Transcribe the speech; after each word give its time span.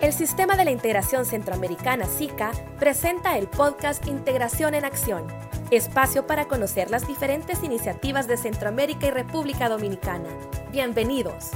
El 0.00 0.14
Sistema 0.14 0.56
de 0.56 0.64
la 0.64 0.70
Integración 0.70 1.26
Centroamericana 1.26 2.06
SICA 2.06 2.52
presenta 2.78 3.36
el 3.36 3.48
podcast 3.48 4.06
Integración 4.06 4.74
en 4.74 4.86
Acción, 4.86 5.26
espacio 5.70 6.26
para 6.26 6.48
conocer 6.48 6.90
las 6.90 7.06
diferentes 7.06 7.62
iniciativas 7.62 8.26
de 8.26 8.38
Centroamérica 8.38 9.08
y 9.08 9.10
República 9.10 9.68
Dominicana. 9.68 10.30
Bienvenidos. 10.72 11.50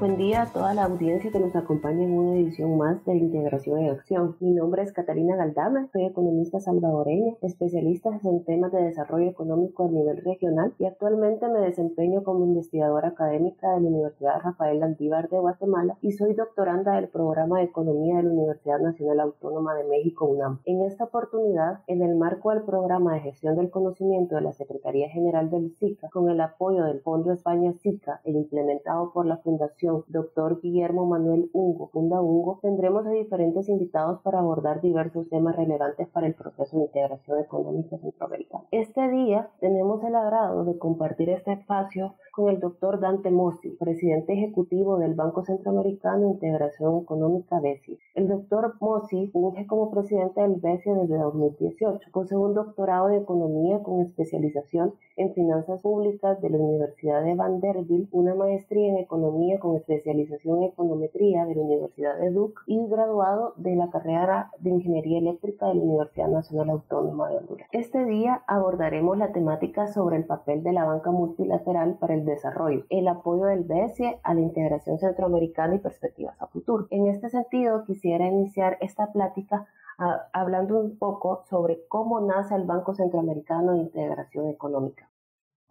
Buen 0.00 0.16
día 0.16 0.40
a 0.40 0.46
toda 0.50 0.72
la 0.72 0.84
audiencia 0.84 1.30
que 1.30 1.38
nos 1.38 1.54
acompaña 1.54 2.04
en 2.04 2.12
una 2.12 2.38
edición 2.38 2.78
más 2.78 3.04
de 3.04 3.16
Integración 3.16 3.80
en 3.80 3.90
Acción. 3.90 4.34
Mi 4.40 4.52
nombre 4.52 4.82
es 4.82 4.94
Catalina 4.94 5.36
Galdama, 5.36 5.90
soy 5.92 6.06
economista 6.06 6.58
salvadoreña, 6.58 7.34
especialista 7.42 8.08
en 8.24 8.42
temas 8.46 8.72
de 8.72 8.82
desarrollo 8.82 9.28
económico 9.28 9.84
a 9.84 9.90
nivel 9.90 10.24
regional 10.24 10.72
y 10.78 10.86
actualmente 10.86 11.46
me 11.48 11.60
desempeño 11.60 12.22
como 12.22 12.46
investigadora 12.46 13.08
académica 13.08 13.74
de 13.74 13.82
la 13.82 13.88
Universidad 13.88 14.40
Rafael 14.42 14.80
Landívar 14.80 15.28
de 15.28 15.38
Guatemala 15.38 15.98
y 16.00 16.12
soy 16.12 16.32
doctoranda 16.32 16.96
del 16.96 17.08
programa 17.08 17.58
de 17.58 17.64
Economía 17.64 18.16
de 18.16 18.22
la 18.22 18.30
Universidad 18.30 18.78
Nacional 18.80 19.20
Autónoma 19.20 19.74
de 19.74 19.84
México, 19.84 20.24
UNAM. 20.24 20.60
En 20.64 20.80
esta 20.80 21.04
oportunidad, 21.04 21.80
en 21.88 22.00
el 22.00 22.16
marco 22.16 22.48
del 22.54 22.62
programa 22.62 23.12
de 23.12 23.20
gestión 23.20 23.54
del 23.54 23.68
conocimiento 23.68 24.36
de 24.36 24.40
la 24.40 24.54
Secretaría 24.54 25.10
General 25.10 25.50
del 25.50 25.74
SICA, 25.76 26.08
con 26.08 26.30
el 26.30 26.40
apoyo 26.40 26.84
del 26.84 27.02
Fondo 27.02 27.34
España 27.34 27.74
SICA 27.82 28.22
e 28.24 28.30
implementado 28.30 29.12
por 29.12 29.26
la 29.26 29.36
Fundación 29.36 29.89
Doctor 30.08 30.60
Guillermo 30.60 31.06
Manuel 31.06 31.50
Ungo, 31.52 31.88
Funda 31.88 32.20
Ungo, 32.20 32.58
tendremos 32.62 33.06
a 33.06 33.10
diferentes 33.10 33.68
invitados 33.68 34.20
para 34.22 34.40
abordar 34.40 34.80
diversos 34.80 35.28
temas 35.28 35.56
relevantes 35.56 36.08
para 36.08 36.26
el 36.26 36.34
proceso 36.34 36.76
de 36.76 36.84
integración 36.84 37.40
económica 37.40 37.98
centroamericana. 37.98 38.64
Este 38.70 39.08
día 39.08 39.50
tenemos 39.60 40.02
el 40.04 40.14
agrado 40.14 40.64
de 40.64 40.78
compartir 40.78 41.30
este 41.30 41.52
espacio 41.52 42.14
con 42.32 42.48
el 42.48 42.60
doctor 42.60 43.00
Dante 43.00 43.30
Mossi, 43.30 43.70
presidente 43.70 44.32
ejecutivo 44.32 44.98
del 44.98 45.14
Banco 45.14 45.44
Centroamericano 45.44 46.26
de 46.26 46.32
Integración 46.34 47.02
Económica 47.02 47.60
BESI. 47.60 47.98
El 48.14 48.28
doctor 48.28 48.74
Mossi 48.80 49.28
funge 49.28 49.66
como 49.66 49.90
presidente 49.90 50.40
del 50.40 50.54
BESI 50.54 50.90
desde 50.90 51.18
2018. 51.18 52.10
Posee 52.12 52.38
un 52.38 52.54
doctorado 52.54 53.08
de 53.08 53.18
Economía 53.18 53.82
con 53.82 54.00
especialización 54.00 54.94
en 55.16 55.34
Finanzas 55.34 55.80
Públicas 55.82 56.40
de 56.40 56.50
la 56.50 56.58
Universidad 56.58 57.22
de 57.22 57.34
Vanderbilt, 57.34 58.08
una 58.12 58.34
maestría 58.34 58.88
en 58.88 58.98
Economía 58.98 59.58
con 59.58 59.76
especialización 59.80 60.58
en 60.58 60.70
Econometría 60.70 61.44
de 61.44 61.54
la 61.54 61.62
Universidad 61.62 62.18
de 62.18 62.30
Duke 62.30 62.62
y 62.66 62.86
graduado 62.86 63.54
de 63.56 63.76
la 63.76 63.90
carrera 63.90 64.50
de 64.58 64.70
Ingeniería 64.70 65.18
Eléctrica 65.18 65.66
de 65.66 65.74
la 65.74 65.82
Universidad 65.82 66.28
Nacional 66.28 66.70
Autónoma 66.70 67.28
de 67.28 67.38
Honduras. 67.38 67.68
Este 67.72 68.04
día 68.04 68.42
abordaremos 68.46 69.18
la 69.18 69.32
temática 69.32 69.88
sobre 69.88 70.16
el 70.16 70.24
papel 70.24 70.62
de 70.62 70.72
la 70.72 70.84
banca 70.84 71.10
multilateral 71.10 71.96
para 71.98 72.14
el 72.14 72.24
desarrollo, 72.24 72.84
el 72.88 73.08
apoyo 73.08 73.44
del 73.44 73.64
BESIE 73.64 74.18
a 74.22 74.34
la 74.34 74.40
integración 74.40 74.98
centroamericana 74.98 75.74
y 75.74 75.78
perspectivas 75.78 76.40
a 76.40 76.46
futuro. 76.46 76.86
En 76.90 77.06
este 77.06 77.28
sentido, 77.28 77.84
quisiera 77.84 78.26
iniciar 78.26 78.78
esta 78.80 79.12
plática 79.12 79.66
ah, 79.98 80.28
hablando 80.32 80.78
un 80.78 80.96
poco 80.98 81.42
sobre 81.48 81.86
cómo 81.88 82.20
nace 82.20 82.54
el 82.54 82.64
Banco 82.64 82.94
Centroamericano 82.94 83.72
de 83.72 83.78
Integración 83.78 84.48
Económica. 84.48 85.09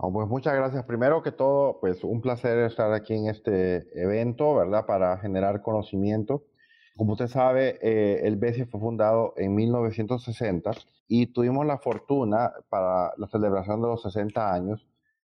Oh, 0.01 0.11
muchas 0.11 0.55
gracias. 0.55 0.85
Primero 0.85 1.21
que 1.21 1.33
todo, 1.33 1.77
pues 1.81 2.05
un 2.05 2.21
placer 2.21 2.59
estar 2.59 2.93
aquí 2.93 3.13
en 3.15 3.27
este 3.27 3.85
evento, 4.01 4.55
¿verdad? 4.55 4.85
Para 4.85 5.17
generar 5.17 5.61
conocimiento. 5.61 6.45
Como 6.95 7.13
usted 7.13 7.27
sabe, 7.27 7.77
eh, 7.81 8.21
el 8.25 8.37
BESIE 8.37 8.65
fue 8.65 8.79
fundado 8.79 9.33
en 9.35 9.53
1960 9.55 10.71
y 11.09 11.33
tuvimos 11.33 11.65
la 11.65 11.79
fortuna 11.79 12.53
para 12.69 13.11
la 13.17 13.27
celebración 13.27 13.81
de 13.81 13.87
los 13.89 14.01
60 14.03 14.53
años 14.53 14.87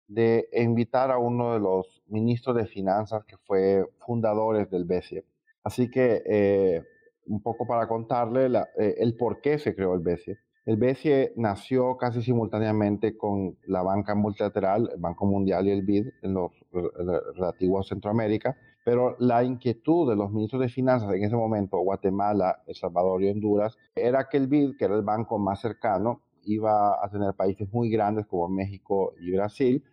de 0.07 0.47
invitar 0.53 1.11
a 1.11 1.17
uno 1.17 1.53
de 1.53 1.59
los 1.59 2.01
ministros 2.07 2.55
de 2.55 2.65
finanzas 2.65 3.25
que 3.25 3.35
fue 3.45 3.85
fundadores 4.05 4.69
del 4.71 4.85
BCE. 4.85 5.25
Así 5.65 5.91
que 5.91 6.23
eh, 6.25 6.81
un 7.25 7.41
poco 7.41 7.67
para 7.67 7.89
contarle 7.89 8.45
eh, 8.79 8.95
el 8.99 9.17
por 9.17 9.41
qué 9.41 9.59
se 9.59 9.75
creó 9.75 9.93
el 9.93 9.99
BCE. 9.99 10.39
El 10.65 10.77
BCE 10.77 11.33
nació 11.35 11.97
casi 11.97 12.21
simultáneamente 12.21 13.17
con 13.17 13.57
la 13.67 13.81
banca 13.81 14.15
multilateral, 14.15 14.89
el 14.93 14.99
Banco 14.99 15.25
Mundial 15.25 15.67
y 15.67 15.71
el 15.71 15.81
BID 15.81 16.07
en 16.21 16.33
los 16.33 16.51
relativos 17.35 17.85
a 17.85 17.89
Centroamérica, 17.89 18.55
pero 18.85 19.17
la 19.19 19.43
inquietud 19.43 20.09
de 20.09 20.15
los 20.15 20.31
ministros 20.31 20.61
de 20.61 20.69
finanzas 20.69 21.13
en 21.13 21.23
ese 21.23 21.35
momento, 21.35 21.77
Guatemala, 21.79 22.63
El 22.65 22.75
Salvador 22.75 23.21
y 23.23 23.29
Honduras, 23.29 23.77
era 23.93 24.29
que 24.29 24.37
el 24.37 24.47
BID, 24.47 24.77
que 24.77 24.85
era 24.85 24.95
el 24.95 25.01
banco 25.01 25.37
más 25.37 25.59
cercano, 25.59 26.21
iba 26.45 27.03
a 27.03 27.09
tener 27.09 27.33
países 27.33 27.67
muy 27.73 27.89
grandes 27.89 28.25
como 28.25 28.47
México 28.47 29.13
y 29.19 29.31
Brasil, 29.31 29.83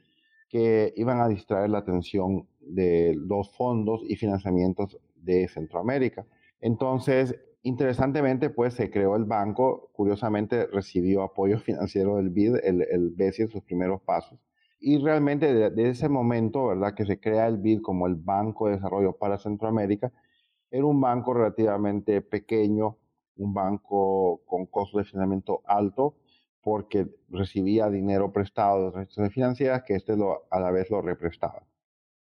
que 0.48 0.92
iban 0.96 1.20
a 1.20 1.28
distraer 1.28 1.70
la 1.70 1.78
atención 1.78 2.46
de 2.60 3.16
los 3.16 3.56
fondos 3.56 4.02
y 4.08 4.14
financiamientos 4.16 4.98
de 5.16 5.48
Centroamérica. 5.48 6.26
Entonces, 6.60 7.36
interesantemente, 7.62 8.50
pues 8.50 8.74
se 8.74 8.90
creó 8.90 9.16
el 9.16 9.24
banco, 9.24 9.90
curiosamente 9.92 10.66
recibió 10.66 11.22
apoyo 11.22 11.58
financiero 11.60 12.16
del 12.16 12.30
BID, 12.30 12.56
el, 12.64 12.82
el 12.90 13.10
BESI 13.10 13.42
en 13.42 13.50
sus 13.50 13.62
primeros 13.62 14.00
pasos. 14.02 14.38
Y 14.80 14.98
realmente 14.98 15.52
desde 15.52 15.90
ese 15.90 16.08
momento, 16.08 16.68
¿verdad? 16.68 16.94
Que 16.94 17.04
se 17.04 17.20
crea 17.20 17.46
el 17.46 17.58
BID 17.58 17.82
como 17.82 18.06
el 18.06 18.14
Banco 18.14 18.66
de 18.66 18.76
Desarrollo 18.76 19.12
para 19.12 19.38
Centroamérica, 19.38 20.10
era 20.70 20.86
un 20.86 21.00
banco 21.00 21.34
relativamente 21.34 22.22
pequeño, 22.22 22.96
un 23.36 23.52
banco 23.54 24.42
con 24.46 24.66
costos 24.66 25.04
de 25.04 25.10
financiamiento 25.10 25.62
alto, 25.66 26.16
porque 26.62 27.08
recibía 27.28 27.88
dinero 27.90 28.32
prestado 28.32 28.80
de 28.82 28.88
otras 28.88 29.02
instituciones 29.02 29.34
financieras 29.34 29.82
que 29.84 29.94
este 29.94 30.16
lo, 30.16 30.46
a 30.50 30.60
la 30.60 30.70
vez 30.70 30.90
lo 30.90 31.02
represtaba. 31.02 31.66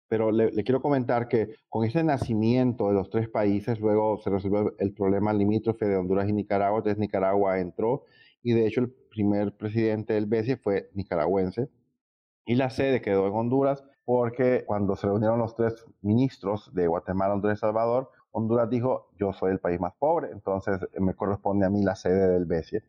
Pero 0.08 0.30
le, 0.32 0.50
quiero 0.64 0.80
comentar 0.80 1.28
que 1.28 1.54
con 1.68 1.84
ese 1.84 2.02
nacimiento 2.02 2.88
de 2.88 2.94
los 2.94 3.10
tres 3.10 3.28
países, 3.28 3.78
luego 3.80 4.18
se 4.18 4.30
resolvió 4.30 4.74
el 4.78 4.92
problema 4.92 5.32
limítrofe 5.32 5.86
de 5.86 5.96
Honduras 5.96 6.28
y 6.28 6.32
Nicaragua, 6.32 6.78
entonces 6.78 6.98
Nicaragua 6.98 7.58
entró 7.60 8.04
y 8.42 8.52
de 8.52 8.66
hecho 8.66 8.80
el 8.80 8.90
primer 8.90 9.56
presidente 9.56 10.14
del 10.14 10.26
BCE 10.26 10.56
fue 10.56 10.90
nicaragüense 10.94 11.68
y 12.46 12.54
la 12.54 12.70
sede 12.70 13.02
quedó 13.02 13.26
en 13.26 13.34
Honduras 13.34 13.84
porque 14.06 14.64
cuando 14.66 14.96
se 14.96 15.06
reunieron 15.06 15.38
los 15.38 15.54
tres 15.54 15.84
ministros 16.00 16.72
de 16.72 16.86
Guatemala, 16.86 17.34
Honduras 17.34 17.58
y 17.58 17.60
Salvador, 17.60 18.10
Honduras 18.30 18.70
dijo, 18.70 19.10
yo 19.18 19.34
soy 19.34 19.52
el 19.52 19.58
país 19.58 19.78
más 19.78 19.92
pobre, 19.98 20.30
entonces 20.30 20.80
me 20.98 21.14
corresponde 21.14 21.66
a 21.66 21.70
mí 21.70 21.82
la 21.82 21.94
sede 21.94 22.28
del 22.28 22.46
BCE. 22.46 22.82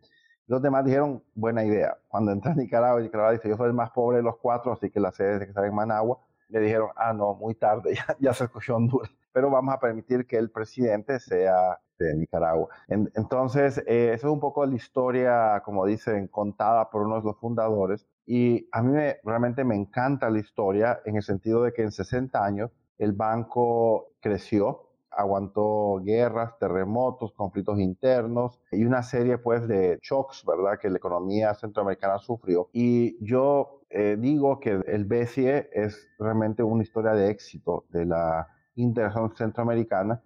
Los 0.47 0.61
demás 0.61 0.85
dijeron, 0.85 1.21
buena 1.35 1.65
idea. 1.65 1.97
Cuando 2.07 2.31
entra 2.31 2.53
Nicaragua, 2.55 3.01
Nicaragua 3.01 3.33
dice, 3.33 3.49
yo 3.49 3.57
soy 3.57 3.67
el 3.67 3.73
más 3.73 3.91
pobre 3.91 4.17
de 4.17 4.23
los 4.23 4.37
cuatro, 4.37 4.71
así 4.71 4.89
que 4.89 5.01
la 5.01 5.11
sede 5.11 5.39
tiene 5.39 5.49
estar 5.49 5.65
en 5.65 5.75
Managua. 5.75 6.19
Le 6.49 6.59
dijeron, 6.59 6.89
ah, 6.95 7.13
no, 7.13 7.35
muy 7.35 7.55
tarde, 7.55 7.95
ya, 8.19 8.33
se 8.33 8.45
escogió 8.45 8.75
Honduras. 8.75 9.11
Pero 9.31 9.49
vamos 9.49 9.73
a 9.73 9.79
permitir 9.79 10.25
que 10.27 10.37
el 10.37 10.49
presidente 10.51 11.19
sea 11.19 11.79
de 11.97 12.15
Nicaragua. 12.15 12.69
entonces, 12.87 13.77
eh, 13.79 14.11
eso 14.13 14.27
es 14.27 14.33
un 14.33 14.39
poco 14.39 14.65
la 14.65 14.75
historia, 14.75 15.61
como 15.65 15.85
dicen, 15.85 16.27
contada 16.27 16.89
por 16.89 17.01
uno 17.01 17.17
de 17.17 17.23
los 17.23 17.37
fundadores. 17.37 18.07
Y 18.25 18.67
a 18.71 18.81
mí 18.81 18.97
realmente 19.23 19.63
me 19.63 19.75
encanta 19.75 20.29
la 20.29 20.39
historia 20.39 21.01
en 21.05 21.17
el 21.17 21.23
sentido 21.23 21.63
de 21.63 21.73
que 21.73 21.81
en 21.81 21.91
60 21.91 22.43
años 22.43 22.71
el 22.97 23.13
banco 23.13 24.11
creció, 24.19 24.89
aguantó 25.09 25.99
guerras, 26.03 26.57
terremotos, 26.59 27.33
conflictos 27.33 27.79
internos 27.79 28.59
y 28.71 28.85
una 28.85 29.03
serie 29.03 29.37
pues 29.37 29.67
de 29.67 29.99
shocks, 30.01 30.45
¿verdad? 30.45 30.79
Que 30.79 30.89
la 30.89 30.97
economía 30.97 31.53
centroamericana 31.55 32.19
sufrió. 32.19 32.69
Y 32.71 33.17
yo 33.25 33.78
eh, 33.89 34.17
digo 34.19 34.59
que 34.59 34.81
el 34.85 35.05
BCE 35.05 35.69
es 35.73 36.07
realmente 36.19 36.63
una 36.63 36.83
historia 36.83 37.13
de 37.13 37.29
éxito 37.29 37.85
de 37.89 38.05
la 38.05 38.47
integración 38.75 39.35
centroamericana 39.35 40.21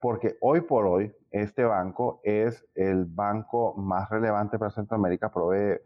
porque 0.00 0.36
hoy 0.40 0.62
por 0.62 0.86
hoy 0.86 1.14
este 1.30 1.64
banco 1.64 2.20
es 2.24 2.64
el 2.74 3.04
banco 3.04 3.74
más 3.76 4.08
relevante 4.08 4.58
para 4.58 4.70
Centroamérica, 4.70 5.30
provee 5.30 5.80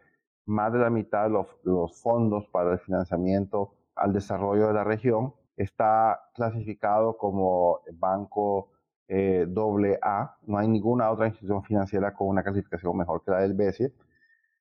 más 0.47 0.73
de 0.73 0.79
la 0.79 0.91
mitad 0.91 1.25
de 1.25 1.31
los, 1.31 1.47
los 1.65 2.01
fondos 2.01 2.47
para 2.53 2.73
el 2.73 2.79
financiamiento 2.79 3.75
al 3.97 4.13
desarrollo 4.13 4.69
de 4.69 4.75
la 4.75 4.84
región 4.84 5.34
está 5.57 6.21
clasificado 6.34 7.16
como 7.16 7.81
banco 7.95 8.71
eh, 9.09 9.47
doble 9.48 9.98
A. 10.03 10.37
No 10.47 10.59
hay 10.59 10.69
ninguna 10.69 11.10
otra 11.10 11.28
institución 11.28 11.63
financiera 11.63 12.13
con 12.15 12.28
una 12.28 12.43
clasificación 12.43 12.97
mejor 12.97 13.22
que 13.22 13.31
la 13.31 13.41
del 13.41 13.54
BCE, 13.54 13.93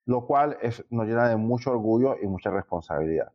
lo 0.06 0.26
cual 0.26 0.58
nos 0.90 1.08
llena 1.08 1.30
de 1.30 1.38
mucho 1.38 1.72
orgullo 1.72 2.16
y 2.22 2.28
mucha 2.28 2.50
responsabilidad. 2.50 3.32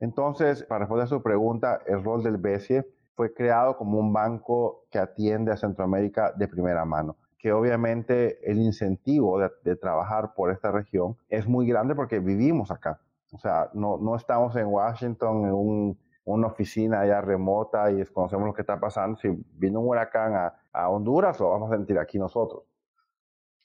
Entonces, 0.00 0.64
para 0.64 0.80
responder 0.80 1.04
a 1.04 1.08
su 1.08 1.22
pregunta, 1.22 1.80
el 1.86 2.02
rol 2.02 2.22
del 2.22 2.36
BCE 2.36 2.86
fue 3.14 3.32
creado 3.32 3.76
como 3.76 3.98
un 3.98 4.12
banco 4.12 4.84
que 4.90 4.98
atiende 4.98 5.52
a 5.52 5.56
Centroamérica 5.56 6.32
de 6.32 6.48
primera 6.48 6.84
mano 6.84 7.16
que 7.42 7.52
obviamente 7.52 8.38
el 8.48 8.58
incentivo 8.58 9.40
de, 9.40 9.74
trabajar 9.74 10.32
por 10.32 10.52
esta 10.52 10.70
región 10.70 11.16
es 11.28 11.48
muy 11.48 11.66
grande 11.66 11.96
porque 11.96 12.20
vivimos 12.20 12.70
acá. 12.70 13.00
O 13.32 13.38
sea, 13.38 13.68
no, 13.74 14.14
estamos 14.14 14.54
en 14.54 14.66
Washington 14.66 15.46
en 15.46 15.52
un 15.52 15.98
una 16.24 16.46
oficina 16.46 17.00
allá 17.00 17.20
remota 17.20 17.90
y 17.90 17.96
desconocemos 17.96 18.46
lo 18.46 18.54
que 18.54 18.62
está 18.62 18.78
pasando. 18.78 19.16
Si 19.18 19.28
viene 19.54 19.76
un 19.76 19.88
huracán 19.88 20.34
a, 20.34 20.54
a 20.72 20.88
Honduras, 20.88 21.40
lo 21.40 21.50
vamos 21.50 21.72
a 21.72 21.76
sentir 21.76 21.98
aquí 21.98 22.16
nosotros. 22.16 22.62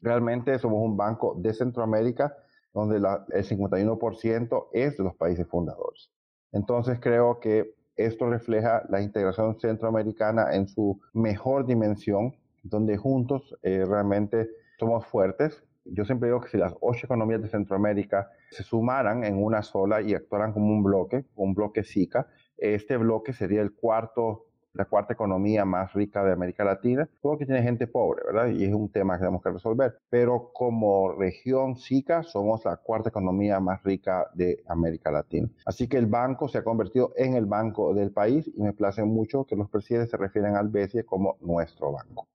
Realmente 0.01 0.57
somos 0.59 0.81
un 0.83 0.95
banco 0.95 1.35
de 1.37 1.53
Centroamérica 1.53 2.35
donde 2.73 2.99
la, 2.99 3.25
el 3.31 3.43
51% 3.43 4.67
es 4.73 4.97
de 4.97 5.03
los 5.03 5.15
países 5.15 5.47
fundadores. 5.47 6.11
Entonces 6.51 6.99
creo 6.99 7.39
que 7.39 7.75
esto 7.95 8.29
refleja 8.29 8.83
la 8.89 9.01
integración 9.01 9.59
centroamericana 9.59 10.53
en 10.55 10.67
su 10.67 11.01
mejor 11.13 11.65
dimensión, 11.65 12.35
donde 12.61 12.95
juntos 12.97 13.57
eh, 13.63 13.83
realmente 13.85 14.49
somos 14.79 15.05
fuertes. 15.07 15.63
Yo 15.85 16.05
siempre 16.05 16.29
digo 16.29 16.41
que 16.41 16.49
si 16.49 16.57
las 16.57 16.75
ocho 16.81 17.07
economías 17.07 17.41
de 17.41 17.49
Centroamérica 17.49 18.29
se 18.51 18.63
sumaran 18.63 19.23
en 19.23 19.41
una 19.41 19.63
sola 19.63 20.01
y 20.01 20.13
actuaran 20.13 20.53
como 20.53 20.67
un 20.67 20.83
bloque, 20.83 21.25
un 21.35 21.55
bloque 21.55 21.83
SICA, 21.83 22.27
este 22.57 22.97
bloque 22.97 23.33
sería 23.33 23.61
el 23.61 23.73
cuarto 23.73 24.46
la 24.77 24.85
cuarta 24.85 25.13
economía 25.13 25.65
más 25.65 25.93
rica 25.93 26.23
de 26.23 26.31
América 26.31 26.63
Latina, 26.63 27.09
porque 27.21 27.45
tiene 27.45 27.63
gente 27.63 27.87
pobre, 27.87 28.23
¿verdad? 28.25 28.47
Y 28.47 28.65
es 28.65 28.73
un 28.73 28.89
tema 28.89 29.15
que 29.15 29.19
tenemos 29.19 29.41
que 29.41 29.51
resolver. 29.51 29.97
Pero 30.09 30.51
como 30.53 31.11
región 31.13 31.75
SICA 31.75 32.23
somos 32.23 32.63
la 32.65 32.77
cuarta 32.77 33.09
economía 33.09 33.59
más 33.59 33.83
rica 33.83 34.29
de 34.33 34.63
América 34.67 35.11
Latina. 35.11 35.49
Así 35.65 35.87
que 35.87 35.97
el 35.97 36.05
banco 36.05 36.47
se 36.47 36.59
ha 36.59 36.63
convertido 36.63 37.13
en 37.15 37.35
el 37.35 37.45
banco 37.45 37.93
del 37.93 38.11
país 38.11 38.49
y 38.55 38.61
me 38.61 38.73
place 38.73 39.03
mucho 39.03 39.45
que 39.45 39.55
los 39.55 39.69
presidentes 39.69 40.11
se 40.11 40.17
refieren 40.17 40.55
al 40.55 40.69
BCE 40.69 41.05
como 41.05 41.37
nuestro 41.41 41.91
banco. 41.91 42.27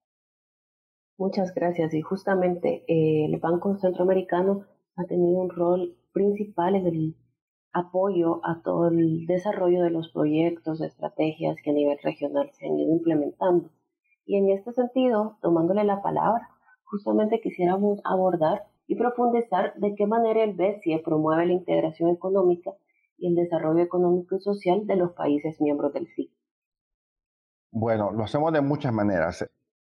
Muchas 1.18 1.54
gracias. 1.54 1.94
Y 1.94 2.00
justamente 2.02 2.84
eh, 2.88 3.26
el 3.26 3.38
Banco 3.38 3.76
Centroamericano 3.76 4.66
ha 4.96 5.04
tenido 5.04 5.40
un 5.40 5.50
rol 5.50 5.96
principal 6.12 6.74
en 6.74 6.86
el 6.86 7.16
apoyo 7.72 8.40
a 8.44 8.60
todo 8.62 8.88
el 8.88 9.26
desarrollo 9.26 9.82
de 9.82 9.90
los 9.90 10.10
proyectos, 10.10 10.80
estrategias 10.80 11.56
que 11.62 11.70
a 11.70 11.74
nivel 11.74 11.98
regional 12.02 12.50
se 12.52 12.66
han 12.66 12.78
ido 12.78 12.92
implementando. 12.92 13.70
Y 14.26 14.36
en 14.36 14.50
este 14.50 14.72
sentido, 14.72 15.38
tomándole 15.40 15.84
la 15.84 16.02
palabra, 16.02 16.48
justamente 16.84 17.40
quisiéramos 17.40 18.00
abordar 18.04 18.64
y 18.86 18.96
profundizar 18.96 19.74
de 19.76 19.94
qué 19.94 20.06
manera 20.06 20.44
el 20.44 20.54
BCE 20.54 21.02
promueve 21.04 21.46
la 21.46 21.52
integración 21.52 22.10
económica 22.10 22.72
y 23.16 23.28
el 23.28 23.34
desarrollo 23.34 23.82
económico 23.82 24.36
y 24.36 24.40
social 24.40 24.86
de 24.86 24.96
los 24.96 25.12
países 25.12 25.60
miembros 25.60 25.92
del 25.92 26.08
CIC. 26.08 26.30
Bueno, 27.70 28.10
lo 28.10 28.24
hacemos 28.24 28.52
de 28.52 28.60
muchas 28.60 28.92
maneras. 28.92 29.48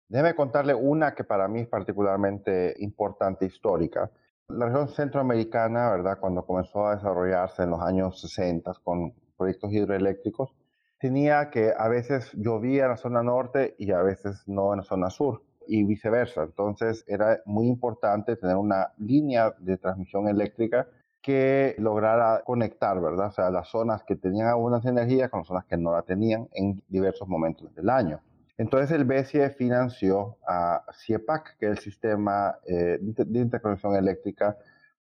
Déjeme 0.09 0.35
contarle 0.35 0.75
una 0.75 1.15
que 1.15 1.23
para 1.23 1.47
mí 1.47 1.61
es 1.61 1.69
particularmente 1.69 2.75
importante, 2.79 3.47
histórica. 3.47 4.11
La 4.51 4.65
región 4.65 4.89
centroamericana, 4.89 5.91
¿verdad? 5.91 6.19
Cuando 6.19 6.47
comenzó 6.47 6.87
a 6.87 6.97
desarrollarse 6.97 7.65
en 7.65 7.71
los 7.71 7.83
años 7.83 8.19
60 8.23 8.73
con 8.83 9.13
proyectos 9.37 9.71
hidroeléctricos, 9.71 10.55
tenía 10.99 11.51
que 11.51 11.75
a 11.77 11.87
veces 11.89 12.33
llovía 12.33 12.85
en 12.85 12.91
la 12.91 12.97
zona 12.97 13.23
norte 13.23 13.75
y 13.79 13.93
a 13.93 14.01
veces 14.01 14.43
no 14.47 14.73
en 14.73 14.79
la 14.79 14.85
zona 14.85 15.11
sur 15.11 15.43
y 15.67 15.85
viceversa. 15.85 16.45
Entonces 16.45 17.05
era 17.07 17.43
muy 17.45 17.69
importante 17.69 18.37
tener 18.37 18.57
una 18.57 18.95
línea 18.97 19.55
de 19.59 19.77
transmisión 19.77 20.29
eléctrica 20.29 20.89
que 21.21 21.75
lograra 21.79 22.43
conectar, 22.43 22.99
¿verdad? 23.03 23.27
O 23.27 23.33
sea, 23.33 23.51
las 23.51 23.69
zonas 23.69 24.03
que 24.03 24.17
tenían 24.17 24.49
abundancia 24.49 24.91
de 24.91 25.03
energía 25.03 25.29
con 25.29 25.41
las 25.41 25.49
zonas 25.49 25.67
que 25.67 25.77
no 25.77 25.93
la 25.93 26.03
tenían 26.03 26.49
en 26.55 26.83
diversos 26.89 27.29
momentos 27.29 27.75
del 27.75 27.91
año. 27.91 28.23
Entonces 28.59 28.91
el 28.91 29.05
BCE 29.05 29.51
financió 29.51 30.37
a 30.47 30.85
CIEPAC, 30.93 31.57
que 31.59 31.67
es 31.67 31.73
el 31.73 31.79
sistema 31.79 32.59
eh, 32.67 32.99
de 33.01 33.39
interconexión 33.39 33.95
eléctrica 33.95 34.57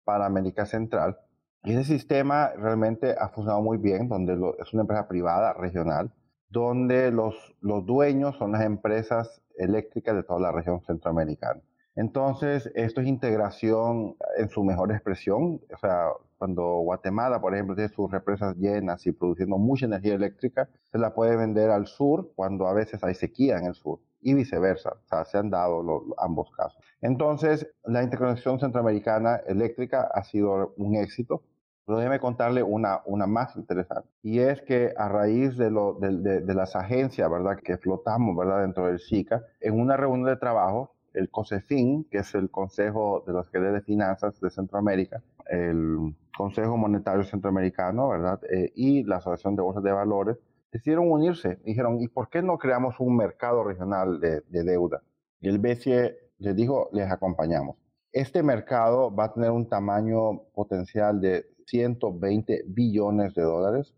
para 0.03 0.25
América 0.25 0.65
Central. 0.65 1.17
Y 1.63 1.71
ese 1.71 1.85
sistema 1.85 2.51
realmente 2.57 3.15
ha 3.17 3.29
funcionado 3.29 3.61
muy 3.61 3.77
bien, 3.77 4.07
donde 4.09 4.33
es 4.59 4.73
una 4.73 4.81
empresa 4.81 5.07
privada 5.07 5.53
regional, 5.53 6.11
donde 6.49 7.11
los, 7.11 7.33
los 7.61 7.85
dueños 7.85 8.37
son 8.37 8.51
las 8.51 8.63
empresas 8.63 9.41
eléctricas 9.57 10.15
de 10.15 10.23
toda 10.23 10.39
la 10.39 10.51
región 10.51 10.81
centroamericana. 10.81 11.61
Entonces, 11.95 12.69
esto 12.75 12.99
es 13.01 13.07
integración 13.07 14.17
en 14.37 14.49
su 14.49 14.63
mejor 14.63 14.91
expresión. 14.91 15.61
O 15.73 15.77
sea, 15.79 16.09
cuando 16.37 16.63
Guatemala, 16.79 17.39
por 17.39 17.53
ejemplo, 17.53 17.75
tiene 17.75 17.89
sus 17.89 18.11
represas 18.11 18.55
llenas 18.57 19.05
y 19.07 19.11
produciendo 19.11 19.57
mucha 19.57 19.85
energía 19.85 20.15
eléctrica, 20.15 20.69
se 20.91 20.97
la 20.97 21.13
puede 21.13 21.35
vender 21.35 21.69
al 21.71 21.87
sur 21.87 22.31
cuando 22.35 22.67
a 22.67 22.73
veces 22.73 23.03
hay 23.03 23.15
sequía 23.15 23.57
en 23.57 23.65
el 23.65 23.75
sur 23.75 23.99
y 24.21 24.33
viceversa. 24.33 24.89
O 24.89 25.07
sea, 25.07 25.25
se 25.25 25.37
han 25.37 25.49
dado 25.49 25.83
los, 25.83 26.03
ambos 26.17 26.51
casos. 26.51 26.81
Entonces, 27.01 27.67
la 27.85 28.03
interconexión 28.03 28.59
centroamericana 28.59 29.37
eléctrica 29.47 30.09
ha 30.13 30.23
sido 30.23 30.73
un 30.77 30.95
éxito. 30.95 31.43
Pero 31.85 31.99
déjeme 31.99 32.19
contarle 32.19 32.63
una, 32.63 33.01
una 33.05 33.27
más 33.27 33.55
interesante. 33.55 34.09
Y 34.23 34.39
es 34.39 34.59
que 34.63 34.95
a 34.97 35.07
raíz 35.07 35.55
de, 35.55 35.69
lo, 35.69 35.93
de, 35.93 36.41
de 36.41 36.53
las 36.55 36.75
agencias, 36.75 37.29
¿verdad?, 37.29 37.59
que 37.63 37.77
flotamos, 37.77 38.35
¿verdad?, 38.35 38.61
dentro 38.61 38.87
del 38.87 38.99
SICA, 38.99 39.45
en 39.59 39.79
una 39.79 39.95
reunión 39.95 40.27
de 40.27 40.35
trabajo 40.35 40.94
el 41.15 41.29
COSEFIN, 41.29 42.05
que 42.05 42.19
es 42.19 42.35
el 42.35 42.49
Consejo 42.49 43.23
de 43.25 43.33
los 43.33 43.49
Gerentes 43.49 43.73
de 43.73 43.81
Finanzas 43.81 44.39
de 44.39 44.49
Centroamérica, 44.49 45.23
el 45.49 46.15
Consejo 46.37 46.77
Monetario 46.77 47.23
Centroamericano, 47.23 48.09
¿verdad? 48.09 48.39
Eh, 48.51 48.71
y 48.75 49.03
la 49.03 49.17
Asociación 49.17 49.55
de 49.55 49.61
Bolsas 49.61 49.83
de 49.83 49.91
Valores, 49.91 50.37
decidieron 50.71 51.11
unirse. 51.11 51.59
Dijeron, 51.63 52.01
¿y 52.01 52.07
por 52.07 52.29
qué 52.29 52.41
no 52.41 52.57
creamos 52.57 52.99
un 52.99 53.15
mercado 53.15 53.63
regional 53.63 54.19
de, 54.19 54.41
de 54.41 54.63
deuda? 54.63 55.01
Y 55.39 55.47
el 55.47 55.59
BCE 55.59 56.17
les 56.39 56.55
dijo, 56.55 56.89
les 56.91 57.09
acompañamos. 57.11 57.77
Este 58.11 58.43
mercado 58.43 59.13
va 59.13 59.25
a 59.25 59.33
tener 59.33 59.51
un 59.51 59.67
tamaño 59.67 60.43
potencial 60.53 61.19
de 61.21 61.45
120 61.65 62.63
billones 62.67 63.33
de 63.33 63.41
dólares 63.41 63.93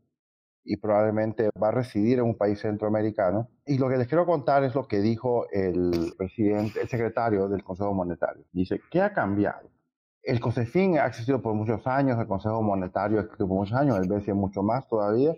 y 0.68 0.76
probablemente 0.78 1.50
va 1.62 1.70
a 1.70 1.72
residir 1.72 2.20
en 2.20 2.26
un 2.26 2.38
país 2.38 2.60
centroamericano. 2.60 3.50
Y 3.66 3.78
lo 3.78 3.88
que 3.88 3.98
les 3.98 4.08
quiero 4.08 4.26
contar 4.26 4.64
es 4.66 4.76
lo 4.76 4.86
que 4.86 5.00
dijo 5.00 5.48
el 5.52 6.14
presidente, 6.18 6.82
el 6.82 6.90
secretario 6.90 7.48
del 7.48 7.64
Consejo 7.64 7.94
Monetario. 7.94 8.44
Dice, 8.52 8.82
¿qué 8.92 9.02
ha 9.02 9.14
cambiado? 9.14 9.70
El 10.22 10.42
COSEFIN 10.42 11.00
ha 11.00 11.08
existido 11.08 11.42
por 11.42 11.54
muchos 11.54 11.88
años, 11.88 12.20
el 12.20 12.28
Consejo 12.28 12.62
Monetario 12.62 13.20
ha 13.20 13.22
existido 13.22 13.48
por 13.48 13.58
muchos 13.60 13.78
años, 13.78 13.98
el 13.98 14.10
BCE 14.10 14.34
mucho 14.34 14.62
más 14.62 14.86
todavía, 14.90 15.34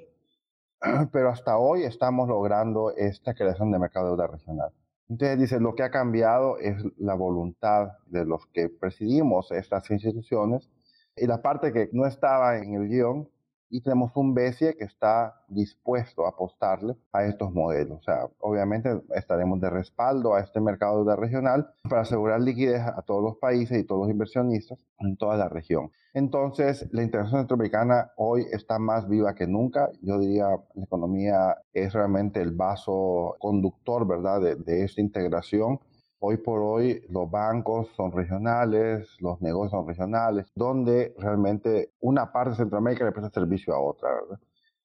pero 1.12 1.30
hasta 1.30 1.60
hoy 1.60 1.84
estamos 1.84 2.28
logrando 2.28 2.92
esta 2.98 3.36
creación 3.36 3.72
de 3.72 3.78
mercado 3.78 4.08
de 4.08 4.12
deuda 4.12 4.28
regional. 4.28 4.72
Entonces 5.10 5.40
dice, 5.40 5.60
lo 5.60 5.76
que 5.76 5.84
ha 5.84 5.92
cambiado 5.92 6.58
es 6.58 6.84
la 6.98 7.14
voluntad 7.14 7.90
de 8.08 8.26
los 8.26 8.48
que 8.48 8.70
presidimos 8.70 9.52
estas 9.52 9.90
instituciones 9.92 10.70
y 11.16 11.28
la 11.28 11.42
parte 11.42 11.72
que 11.72 11.90
no 11.94 12.08
estaba 12.08 12.58
en 12.58 12.74
el 12.74 12.88
guion 12.88 13.30
y 13.70 13.82
tenemos 13.82 14.12
un 14.16 14.34
BCE 14.34 14.76
que 14.78 14.86
está 14.86 15.44
dispuesto 15.48 16.26
a 16.26 16.30
apostarle 16.30 16.96
a 17.14 17.26
estos 17.26 17.54
modelos. 17.54 18.00
O 18.00 18.04
sea, 18.04 18.28
obviamente 18.40 18.90
estaremos 19.16 19.60
de 19.62 19.70
respaldo 19.70 20.34
a 20.36 20.42
este 20.42 20.60
mercado 20.60 21.06
de 21.06 21.16
regional 21.16 21.72
para 21.88 22.02
asegurar 22.02 22.42
liquidez 22.42 22.82
a 22.82 23.02
todos 23.04 23.24
los 23.24 23.38
países 23.38 23.80
y 23.80 23.84
todos 23.84 24.02
los 24.02 24.12
inversionistas 24.12 24.80
en 25.00 25.18
toda 25.18 25.38
la 25.38 25.50
región. 25.50 25.92
Entonces, 26.14 26.88
la 26.92 27.04
integración 27.04 27.42
centroamericana 27.42 28.12
hoy 28.18 28.46
está 28.52 28.80
más 28.80 29.08
viva 29.08 29.36
que 29.36 29.48
nunca. 29.48 29.90
Yo 30.02 30.20
diría, 30.20 30.48
la 30.74 30.84
economía 30.84 31.58
es 31.72 31.94
realmente 31.94 32.42
el 32.42 32.52
vaso 32.52 33.36
conductor, 33.40 34.08
¿verdad?, 34.08 34.42
de 34.42 34.84
esta 34.84 35.02
integración 35.02 35.80
Hoy 36.22 36.38
por 36.38 36.60
hoy 36.62 37.02
los 37.10 37.32
bancos 37.32 37.88
son 37.96 38.12
regionales, 38.12 39.08
los 39.20 39.42
negocios 39.42 39.72
son 39.72 39.88
regionales, 39.88 40.52
donde 40.54 41.16
realmente 41.18 41.94
una 42.02 42.34
parte 42.34 42.52
de 42.52 42.56
Centroamérica 42.58 43.06
le 43.06 43.14
presta 43.14 43.32
servicio 43.32 43.74
a 43.74 43.80
otra. 43.80 44.10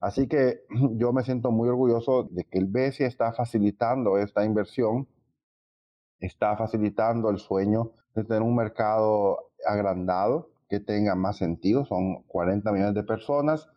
Así 0.00 0.28
que 0.28 0.60
yo 0.96 1.12
me 1.12 1.24
siento 1.24 1.50
muy 1.50 1.68
orgulloso 1.68 2.24
de 2.30 2.44
que 2.44 2.58
el 2.58 2.66
BCE 2.66 3.06
está 3.06 3.32
facilitando 3.32 4.16
esta 4.18 4.44
inversión, 4.44 5.08
está 6.20 6.56
facilitando 6.56 7.30
el 7.30 7.38
sueño 7.38 7.92
de 8.14 8.22
tener 8.24 8.42
un 8.42 8.54
mercado 8.54 9.50
agrandado 9.66 10.50
que 10.68 10.78
tenga 10.78 11.16
más 11.16 11.38
sentido. 11.38 11.84
Son 11.84 12.22
40 12.28 12.70
millones 12.70 12.94
de 12.94 13.02
personas, 13.02 13.68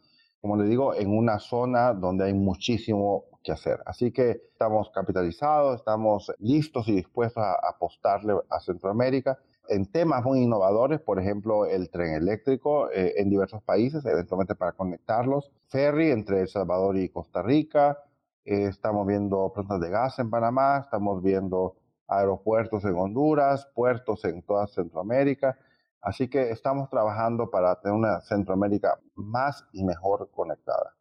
como 0.41 0.57
le 0.57 0.67
digo, 0.67 0.93
en 0.93 1.09
una 1.09 1.39
zona 1.39 1.93
donde 1.93 2.25
hay 2.25 2.33
muchísimo 2.33 3.25
hacer. 3.51 3.79
Así 3.85 4.11
que 4.11 4.31
estamos 4.51 4.89
capitalizados, 4.89 5.79
estamos 5.79 6.31
listos 6.39 6.87
y 6.87 6.95
dispuestos 6.95 7.43
a 7.43 7.53
apostarle 7.69 8.33
a 8.49 8.59
Centroamérica 8.59 9.37
en 9.69 9.85
temas 9.85 10.23
muy 10.23 10.41
innovadores, 10.41 11.01
por 11.01 11.19
ejemplo, 11.19 11.65
el 11.65 11.89
tren 11.89 12.13
eléctrico 12.13 12.89
eh, 12.91 13.15
en 13.17 13.29
diversos 13.29 13.61
países, 13.63 14.05
eventualmente 14.05 14.55
para 14.55 14.71
conectarlos, 14.71 15.51
ferry 15.67 16.11
entre 16.11 16.41
El 16.41 16.47
Salvador 16.47 16.97
y 16.97 17.09
Costa 17.09 17.41
Rica, 17.41 17.99
eh, 18.45 18.67
estamos 18.67 19.05
viendo 19.05 19.51
plantas 19.53 19.79
de 19.81 19.89
gas 19.89 20.19
en 20.19 20.29
Panamá, 20.29 20.79
estamos 20.83 21.21
viendo 21.21 21.75
aeropuertos 22.07 22.85
en 22.85 22.95
Honduras, 22.95 23.67
puertos 23.75 24.23
en 24.25 24.41
toda 24.41 24.67
Centroamérica, 24.67 25.57
así 26.01 26.29
que 26.29 26.51
estamos 26.51 26.89
trabajando 26.89 27.49
para 27.49 27.79
tener 27.81 27.97
una 27.97 28.21
Centroamérica 28.21 28.99
más 29.15 29.65
y 29.73 29.83
mejor 29.83 30.29
conectada. 30.31 30.96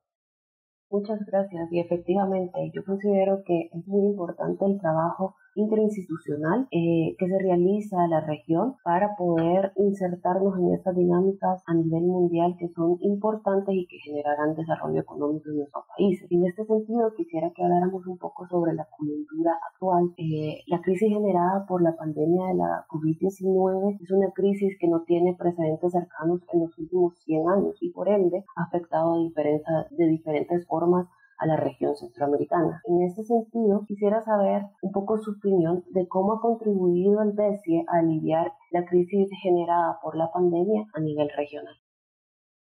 Muchas 0.91 1.19
gracias. 1.27 1.73
Y 1.73 1.81
efectivamente 1.81 2.71
yo 2.73 2.85
considero 2.85 3.43
que 3.45 3.71
es 3.73 3.87
muy 3.87 4.07
importante 4.07 4.65
el 4.65 4.79
trabajo 4.81 5.37
interinstitucional 5.57 6.69
eh, 6.71 7.17
que 7.19 7.27
se 7.27 7.39
realiza 7.39 8.05
en 8.05 8.11
la 8.11 8.21
región 8.21 8.77
para 8.85 9.17
poder 9.17 9.73
insertarnos 9.77 10.59
en 10.59 10.75
estas 10.75 10.95
dinámicas 10.95 11.63
a 11.67 11.75
nivel 11.75 12.03
mundial 12.03 12.57
que 12.59 12.69
son 12.69 12.99
importantes 13.01 13.75
y 13.75 13.87
que 13.87 13.99
generarán 13.99 14.55
desarrollo 14.55 15.01
económico 15.01 15.49
en 15.51 15.57
nuestros 15.57 15.85
países. 15.97 16.31
En 16.31 16.47
este 16.47 16.65
sentido, 16.65 17.13
quisiera 17.17 17.51
que 17.51 17.63
habláramos 17.63 18.07
un 18.07 18.19
poco 18.19 18.47
sobre 18.49 18.75
la 18.75 18.87
coyuntura 18.97 19.53
actual. 19.73 20.13
Eh, 20.19 20.63
la 20.67 20.81
crisis 20.81 21.09
generada 21.09 21.67
por 21.67 21.83
la 21.83 21.97
pandemia 21.97 22.49
de 22.49 22.55
la 22.55 22.87
COVID-19 22.89 23.99
es 24.01 24.11
una 24.11 24.31
crisis 24.33 24.77
que 24.79 24.89
no 24.89 25.03
tiene 25.03 25.35
precedentes 25.35 25.93
cercanos 25.93 26.41
en 26.53 26.61
los 26.61 26.79
últimos 26.79 27.17
100 27.25 27.49
años 27.49 27.77
y 27.81 27.91
por 27.91 28.09
ende 28.09 28.45
ha 28.57 28.65
afectado 28.65 29.17
de, 29.23 29.63
de 29.91 30.07
diferentes 30.07 30.67
formas 30.67 31.07
a 31.39 31.47
la 31.47 31.57
región 31.57 31.97
centroamericana. 31.97 32.83
En 32.85 33.03
este 33.03 33.25
sentido, 33.25 33.85
quisiera 33.87 34.23
saber 34.23 34.63
un 34.83 34.93
poco 34.93 35.19
su 35.19 35.33
opinión 35.33 35.85
de 35.91 36.09
cómo 36.09 36.35
ha 36.35 36.41
contribuido 36.41 37.23
el 37.23 37.33
BESIE 37.33 37.85
a 37.89 37.99
aliviar 37.99 38.53
la 38.71 38.85
crisis 38.85 39.29
generada 39.43 39.99
por 40.03 40.17
la 40.17 40.31
pandemia 40.33 40.87
a 40.95 41.01
nivel 41.01 41.31
regional. 41.37 41.75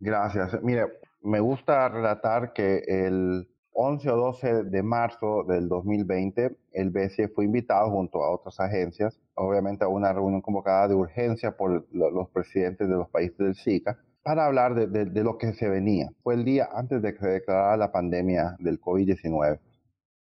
Gracias. 0.01 0.63
Mire, 0.63 0.87
me 1.23 1.41
gusta 1.41 1.89
relatar 1.89 2.53
que 2.53 2.83
el 2.87 3.49
11 3.73 4.11
o 4.11 4.17
12 4.17 4.65
de 4.65 4.83
marzo 4.83 5.45
del 5.45 5.69
2020, 5.69 6.57
el 6.73 6.91
BCE 6.91 7.29
fue 7.29 7.45
invitado 7.45 7.91
junto 7.91 8.23
a 8.23 8.31
otras 8.31 8.59
agencias, 8.59 9.21
obviamente 9.35 9.85
a 9.85 9.89
una 9.89 10.13
reunión 10.15 10.41
convocada 10.41 10.89
de 10.89 10.95
urgencia 10.95 11.57
por 11.57 11.87
los 11.93 12.31
presidentes 12.31 12.89
de 12.89 12.95
los 12.95 13.11
países 13.11 13.37
del 13.37 13.55
SICA, 13.55 13.99
para 14.27 14.47
hablar 14.47 14.75
de, 14.75 15.23
lo 15.23 15.39
que 15.39 15.53
se 15.53 15.69
venía. 15.69 16.09
Fue 16.25 16.35
el 16.35 16.45
día 16.45 16.69
antes 16.75 17.01
de 17.01 17.15
que 17.15 17.21
se 17.21 17.29
declarara 17.29 17.77
la 17.77 17.93
pandemia 17.93 18.57
del 18.59 18.81
COVID-19. 18.81 19.61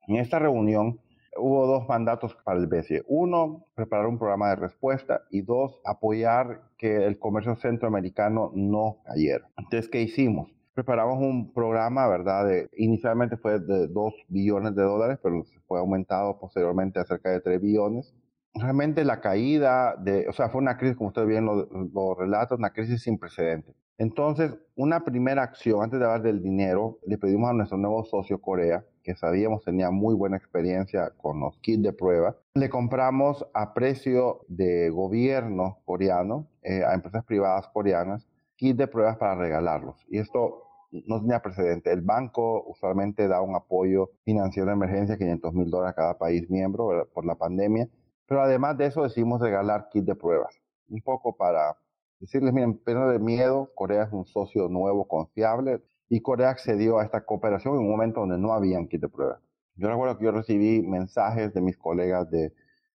En 0.08 0.16
esta 0.16 0.38
reunión 0.38 1.00
hubo 1.38 1.66
dos 1.66 1.88
mandatos 1.88 2.36
para 2.44 2.60
el 2.60 2.66
BCE. 2.66 3.02
Uno, 3.06 3.64
preparar 3.74 4.06
un 4.06 4.18
programa 4.18 4.50
de 4.50 4.56
respuesta 4.56 5.22
y 5.30 5.40
dos, 5.40 5.80
apoyar 5.86 6.64
que 6.76 7.06
el 7.06 7.18
comercio 7.18 7.56
centroamericano 7.56 8.52
no 8.54 8.98
cayera. 9.06 9.48
Entonces, 9.56 9.88
¿qué 9.88 10.02
hicimos? 10.02 10.50
preparamos 10.74 11.18
un 11.18 11.52
programa, 11.52 12.06
¿verdad? 12.06 12.46
De, 12.46 12.68
inicialmente 12.76 13.36
fue 13.36 13.58
de 13.58 13.88
2 13.88 14.14
billones 14.28 14.76
de 14.76 14.82
dólares, 14.84 15.18
pero 15.20 15.42
fue 15.66 15.80
aumentado 15.80 16.38
posteriormente 16.38 17.00
a 17.00 17.04
cerca 17.04 17.30
de 17.30 17.40
3 17.40 17.60
billones. 17.60 18.14
Realmente 18.54 19.04
la 19.04 19.20
caída 19.20 19.94
de, 19.96 20.26
o 20.28 20.32
sea, 20.32 20.48
fue 20.48 20.60
una 20.60 20.76
crisis, 20.76 20.96
como 20.96 21.08
usted 21.08 21.26
bien 21.26 21.44
lo, 21.44 21.68
lo 21.70 22.14
relata, 22.14 22.54
una 22.54 22.70
crisis 22.70 23.02
sin 23.02 23.18
precedentes. 23.18 23.74
Entonces, 23.98 24.56
una 24.76 25.04
primera 25.04 25.42
acción, 25.42 25.82
antes 25.82 25.98
de 25.98 26.04
hablar 26.04 26.22
del 26.22 26.40
dinero, 26.40 27.00
le 27.04 27.18
pedimos 27.18 27.50
a 27.50 27.52
nuestro 27.52 27.78
nuevo 27.78 28.04
socio 28.04 28.40
Corea, 28.40 28.84
que 29.02 29.16
sabíamos 29.16 29.64
tenía 29.64 29.90
muy 29.90 30.14
buena 30.14 30.36
experiencia 30.36 31.10
con 31.16 31.40
los 31.40 31.58
kits 31.58 31.82
de 31.82 31.92
prueba, 31.92 32.36
le 32.54 32.70
compramos 32.70 33.44
a 33.54 33.74
precio 33.74 34.44
de 34.46 34.90
gobierno 34.90 35.78
coreano, 35.84 36.48
eh, 36.62 36.84
a 36.84 36.94
empresas 36.94 37.24
privadas 37.24 37.68
coreanas, 37.68 38.28
kits 38.54 38.78
de 38.78 38.86
pruebas 38.86 39.16
para 39.16 39.34
regalarlos. 39.34 40.04
Y 40.08 40.18
esto 40.18 40.62
no 40.92 41.20
tenía 41.20 41.40
precedente. 41.40 41.92
El 41.92 42.02
banco 42.02 42.64
usualmente 42.68 43.26
da 43.26 43.40
un 43.40 43.56
apoyo 43.56 44.10
financiero 44.24 44.68
de 44.68 44.74
emergencia, 44.74 45.18
500 45.18 45.54
mil 45.54 45.70
dólares 45.70 45.92
a 45.92 45.96
cada 45.96 46.18
país 46.18 46.48
miembro 46.48 47.08
por 47.12 47.26
la 47.26 47.34
pandemia. 47.34 47.88
Pero 48.28 48.42
además 48.42 48.76
de 48.76 48.86
eso 48.86 49.02
decidimos 49.02 49.40
regalar 49.40 49.88
kit 49.90 50.04
de 50.04 50.14
pruebas. 50.14 50.54
Un 50.88 51.00
poco 51.02 51.36
para 51.36 51.76
decirles, 52.20 52.52
miren, 52.52 52.78
pena 52.78 53.06
de 53.08 53.18
miedo, 53.18 53.72
Corea 53.74 54.04
es 54.04 54.12
un 54.12 54.26
socio 54.26 54.68
nuevo, 54.68 55.08
confiable, 55.08 55.82
y 56.08 56.20
Corea 56.20 56.50
accedió 56.50 56.98
a 56.98 57.04
esta 57.04 57.24
cooperación 57.24 57.74
en 57.74 57.80
un 57.80 57.90
momento 57.90 58.20
donde 58.20 58.38
no 58.38 58.52
habían 58.52 58.86
kit 58.86 59.00
de 59.00 59.08
pruebas. 59.08 59.40
Yo 59.76 59.88
recuerdo 59.88 60.18
que 60.18 60.24
yo 60.24 60.32
recibí 60.32 60.82
mensajes 60.82 61.54
de 61.54 61.60
mis 61.60 61.78
colegas 61.78 62.30
de, 62.30 62.52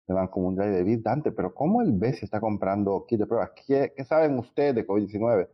de 0.06 0.14
Banco 0.14 0.40
Mundial 0.40 0.68
y 0.68 0.76
de 0.76 0.84
BID, 0.84 1.02
Dante, 1.02 1.32
pero 1.32 1.54
¿cómo 1.54 1.82
el 1.82 1.92
BES 1.92 2.22
está 2.22 2.40
comprando 2.40 3.04
kit 3.06 3.18
de 3.18 3.26
pruebas? 3.26 3.50
¿Qué, 3.66 3.92
saben 4.04 4.38
ustedes 4.38 4.74
de 4.74 4.86
COVID-19? 4.86 5.48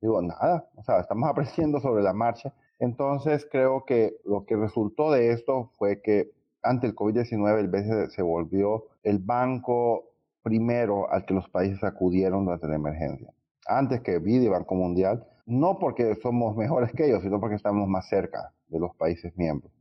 Digo, 0.00 0.22
nada, 0.22 0.68
o 0.76 0.82
sea, 0.82 1.00
estamos 1.00 1.28
aprendiendo 1.30 1.80
sobre 1.80 2.02
la 2.02 2.14
marcha. 2.14 2.54
Entonces 2.78 3.46
creo 3.50 3.84
que 3.84 4.16
lo 4.24 4.46
que 4.46 4.56
resultó 4.56 5.10
de 5.10 5.32
esto 5.32 5.70
fue 5.78 6.00
que 6.00 6.30
ante 6.68 6.86
el 6.86 6.94
COVID-19 6.94 7.58
el 7.58 7.68
BCE 7.68 8.10
se 8.10 8.22
volvió 8.22 8.84
el 9.02 9.18
banco 9.18 10.10
primero 10.42 11.10
al 11.10 11.24
que 11.24 11.34
los 11.34 11.48
países 11.48 11.82
acudieron 11.84 12.44
durante 12.44 12.68
la 12.68 12.76
emergencia. 12.76 13.32
Antes 13.66 14.00
que 14.02 14.18
BID 14.18 14.42
y 14.42 14.48
Banco 14.48 14.74
Mundial, 14.74 15.26
no 15.46 15.78
porque 15.78 16.14
somos 16.16 16.56
mejores 16.58 16.92
que 16.92 17.06
ellos, 17.06 17.22
sino 17.22 17.40
porque 17.40 17.56
estamos 17.56 17.88
más 17.88 18.08
cerca 18.08 18.52
de 18.68 18.78
los 18.78 18.94
países 18.96 19.36
miembros. 19.36 19.72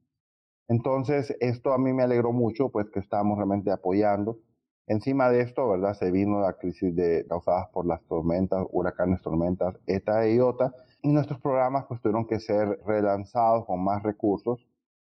Entonces, 0.68 1.36
esto 1.40 1.74
a 1.74 1.78
mí 1.78 1.94
me 1.94 2.04
alegró 2.04 2.32
mucho, 2.32 2.70
pues 2.70 2.88
que 2.90 3.00
estamos 3.00 3.38
realmente 3.38 3.72
apoyando 3.72 4.40
Encima 4.88 5.30
de 5.30 5.42
esto, 5.42 5.68
¿verdad? 5.68 5.96
Se 5.96 6.12
vino 6.12 6.42
la 6.42 6.54
crisis 6.54 6.96
de, 6.96 7.26
causada 7.28 7.72
por 7.72 7.88
las 7.88 8.04
tormentas, 8.04 8.68
huracanes, 8.72 9.20
tormentas, 9.22 9.76
ETA 9.88 10.26
e 10.26 10.36
IOTA, 10.36 10.74
y 11.02 11.10
nuestros 11.12 11.40
programas 11.42 11.86
pues 11.88 12.02
tuvieron 12.02 12.28
que 12.28 12.40
ser 12.40 12.80
relanzados 12.86 13.66
con 13.66 13.84
más 13.84 14.04
recursos 14.04 14.60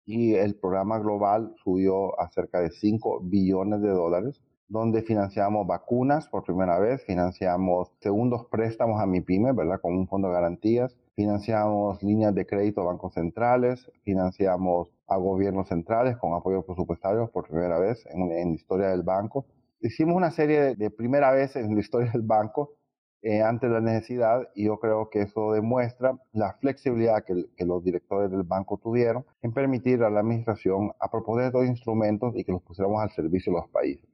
y 0.06 0.34
el 0.34 0.54
programa 0.54 0.98
global 0.98 1.52
subió 1.62 2.18
a 2.20 2.30
cerca 2.30 2.60
de 2.60 2.70
5 2.70 3.20
billones 3.22 3.82
de 3.82 3.90
dólares, 3.90 4.40
donde 4.68 5.02
financiamos 5.02 5.66
vacunas 5.66 6.28
por 6.28 6.44
primera 6.44 6.78
vez, 6.78 7.04
financiamos 7.04 7.92
segundos 8.00 8.46
préstamos 8.50 9.00
a 9.00 9.06
mi 9.06 9.20
pyme, 9.20 9.52
¿verdad? 9.52 9.80
Con 9.80 9.94
un 9.94 10.08
fondo 10.08 10.28
de 10.28 10.34
garantías, 10.34 10.96
financiamos 11.14 12.02
líneas 12.02 12.34
de 12.34 12.46
crédito 12.46 12.80
a 12.80 12.84
bancos 12.84 13.14
centrales, 13.14 13.90
financiamos 14.02 14.90
a 15.06 15.16
gobiernos 15.16 15.68
centrales 15.68 16.16
con 16.16 16.34
apoyo 16.34 16.62
presupuestario 16.62 17.28
por 17.30 17.48
primera 17.48 17.78
vez 17.78 18.06
en, 18.06 18.32
en 18.32 18.48
la 18.48 18.54
historia 18.54 18.88
del 18.88 19.02
banco 19.02 19.44
hicimos 19.80 20.16
una 20.16 20.30
serie 20.30 20.74
de, 20.74 20.90
primera 20.90 21.30
vez 21.32 21.56
en 21.56 21.74
la 21.74 21.80
historia 21.80 22.10
del 22.12 22.22
banco 22.22 22.74
eh, 23.22 23.42
ante 23.42 23.68
la 23.68 23.80
necesidad 23.80 24.48
y 24.54 24.66
yo 24.66 24.78
creo 24.78 25.10
que 25.10 25.22
eso 25.22 25.52
demuestra 25.52 26.18
la 26.32 26.54
flexibilidad 26.60 27.24
que, 27.24 27.64
los 27.64 27.82
directores 27.82 28.30
del 28.30 28.44
banco 28.44 28.78
tuvieron 28.78 29.24
en 29.42 29.52
permitir 29.52 30.02
a 30.04 30.10
la 30.10 30.20
administración 30.20 30.92
a 31.00 31.10
proponer 31.10 31.46
estos 31.46 31.66
instrumentos 31.66 32.36
y 32.36 32.44
que 32.44 32.52
los 32.52 32.62
pusiéramos 32.62 33.02
al 33.02 33.10
servicio 33.10 33.52
de 33.52 33.60
los 33.60 33.68
países. 33.70 34.08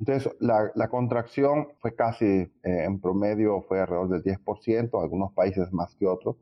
Entonces, 0.00 0.32
la, 0.40 0.88
contracción 0.88 1.68
fue 1.80 1.94
casi, 1.94 2.24
eh, 2.26 2.50
en 2.62 3.00
promedio, 3.00 3.62
fue 3.62 3.80
alrededor 3.80 4.08
del 4.10 4.22
10%, 4.22 5.02
algunos 5.02 5.32
países 5.32 5.72
más 5.72 5.94
que 5.96 6.06
otros, 6.06 6.36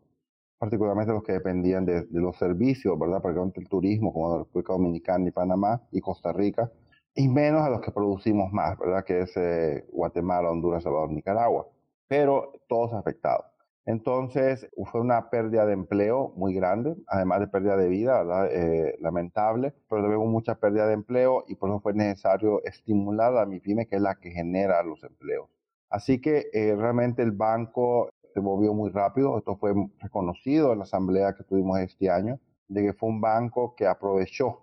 particularmente 0.59 1.13
los 1.13 1.23
que 1.23 1.33
dependían 1.33 1.85
de, 1.87 2.07
los 2.11 2.37
servicios, 2.37 2.99
¿verdad? 2.99 3.23
Porque 3.23 3.61
el 3.61 3.69
turismo, 3.69 4.13
como 4.13 4.33
la 4.33 4.39
República 4.39 4.73
Dominicana 4.73 5.29
y 5.29 5.31
Panamá 5.31 5.83
y 5.91 6.01
Costa 6.01 6.33
Rica, 6.33 6.71
y 7.15 7.29
menos 7.29 7.63
a 7.63 7.71
los 7.71 7.81
que 7.81 7.93
producimos 7.93 8.53
más, 8.53 8.79
¿verdad? 8.79 9.05
Que 9.05 9.21
es 9.21 9.37
eh, 9.37 9.87
Guatemala, 9.91 10.51
Honduras, 10.51 10.83
Salvador, 10.83 11.11
Nicaragua. 11.11 11.67
Pero 12.09 12.53
todos 12.69 12.93
afectados. 12.93 13.47
Entonces, 13.87 14.69
fue 14.91 15.01
una 15.01 15.31
pérdida 15.31 15.65
de 15.65 15.73
empleo 15.73 16.33
muy 16.37 16.55
grande, 16.55 16.97
además 17.07 17.39
de 17.41 17.47
pérdida 17.47 17.77
de 17.77 17.89
vida. 17.89 18.25
Eh, 18.51 18.97
lamentable, 19.01 19.73
pero 19.89 20.09
hubo 20.19 20.27
mucha 20.27 20.57
pérdida 20.57 20.89
de 20.89 20.95
empleo 20.95 21.45
y 21.47 21.55
por 21.55 21.71
eso 21.71 21.81
fue 21.81 21.95
necesario 21.95 22.63
estimular 22.65 23.37
a 23.37 23.47
mi 23.47 23.61
pyme, 23.61 23.87
que 23.87 23.97
es 23.97 24.03
la 24.03 24.17
que 24.17 24.31
genera 24.33 24.83
los 24.83 25.03
empleos. 25.05 25.49
Así 25.89 26.21
que 26.21 26.47
eh, 26.53 26.75
realmente 26.77 27.23
el 27.23 27.31
banco 27.31 28.11
se 28.35 28.41
movió 28.41 28.75
muy 28.75 28.91
rápido, 28.91 29.39
esto 29.39 29.57
fue 29.57 29.73
reconocido 30.01 30.73
en 30.73 30.79
la 30.79 30.85
asamblea 30.85 31.35
que 31.35 31.45
tuvimos 31.45 31.79
este 31.79 32.11
año, 32.11 32.41
de 32.69 32.83
que 32.83 32.93
fue 32.93 33.09
un 33.09 33.21
banco 33.21 33.75
que 33.77 33.87
aprovechó 33.87 34.63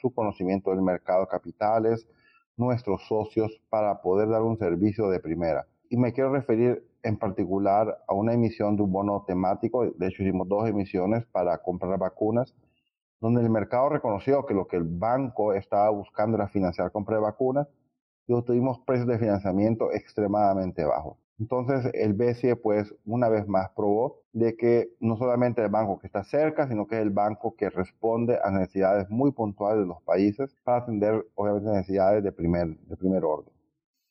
su 0.00 0.14
conocimiento 0.14 0.70
del 0.70 0.82
mercado 0.82 1.22
de 1.22 1.26
capitales, 1.26 2.08
nuestros 2.56 3.02
socios, 3.08 3.60
para 3.68 4.00
poder 4.00 4.28
dar 4.28 4.42
un 4.42 4.56
servicio 4.58 5.10
de 5.10 5.18
primera. 5.18 5.66
Y 5.90 5.96
me 5.96 6.12
quiero 6.12 6.32
referir 6.32 6.86
en 7.02 7.18
particular 7.18 7.98
a 8.06 8.14
una 8.14 8.32
emisión 8.32 8.76
de 8.76 8.82
un 8.82 8.92
bono 8.92 9.24
temático, 9.26 9.90
de 9.90 10.06
hecho 10.06 10.22
hicimos 10.22 10.48
dos 10.48 10.68
emisiones 10.68 11.26
para 11.26 11.58
comprar 11.58 11.98
vacunas, 11.98 12.54
donde 13.20 13.42
el 13.42 13.50
mercado 13.50 13.88
reconoció 13.88 14.46
que 14.46 14.54
lo 14.54 14.68
que 14.68 14.76
el 14.76 14.84
banco 14.84 15.52
estaba 15.52 15.90
buscando 15.90 16.36
era 16.36 16.46
financiar 16.46 16.92
compra 16.92 17.16
de 17.16 17.22
vacunas, 17.22 17.66
y 18.28 18.42
tuvimos 18.42 18.78
precios 18.86 19.08
de 19.08 19.18
financiamiento 19.18 19.92
extremadamente 19.92 20.84
bajos. 20.84 21.18
Entonces 21.40 21.90
el 21.94 22.12
BCE 22.12 22.54
pues 22.54 22.94
una 23.04 23.28
vez 23.28 23.48
más 23.48 23.70
probó 23.70 24.20
de 24.32 24.56
que 24.56 24.94
no 25.00 25.16
solamente 25.16 25.60
el 25.60 25.70
banco 25.70 25.98
que 25.98 26.06
está 26.06 26.22
cerca, 26.22 26.68
sino 26.68 26.86
que 26.86 26.94
es 26.96 27.02
el 27.02 27.10
banco 27.10 27.56
que 27.56 27.68
responde 27.68 28.38
a 28.44 28.50
necesidades 28.52 29.10
muy 29.10 29.32
puntuales 29.32 29.80
de 29.82 29.88
los 29.88 30.00
países 30.02 30.54
para 30.62 30.78
atender 30.82 31.26
obviamente 31.34 31.70
necesidades 31.70 32.22
de 32.22 32.30
primer, 32.30 32.76
de 32.78 32.96
primer 32.96 33.24
orden. 33.24 33.52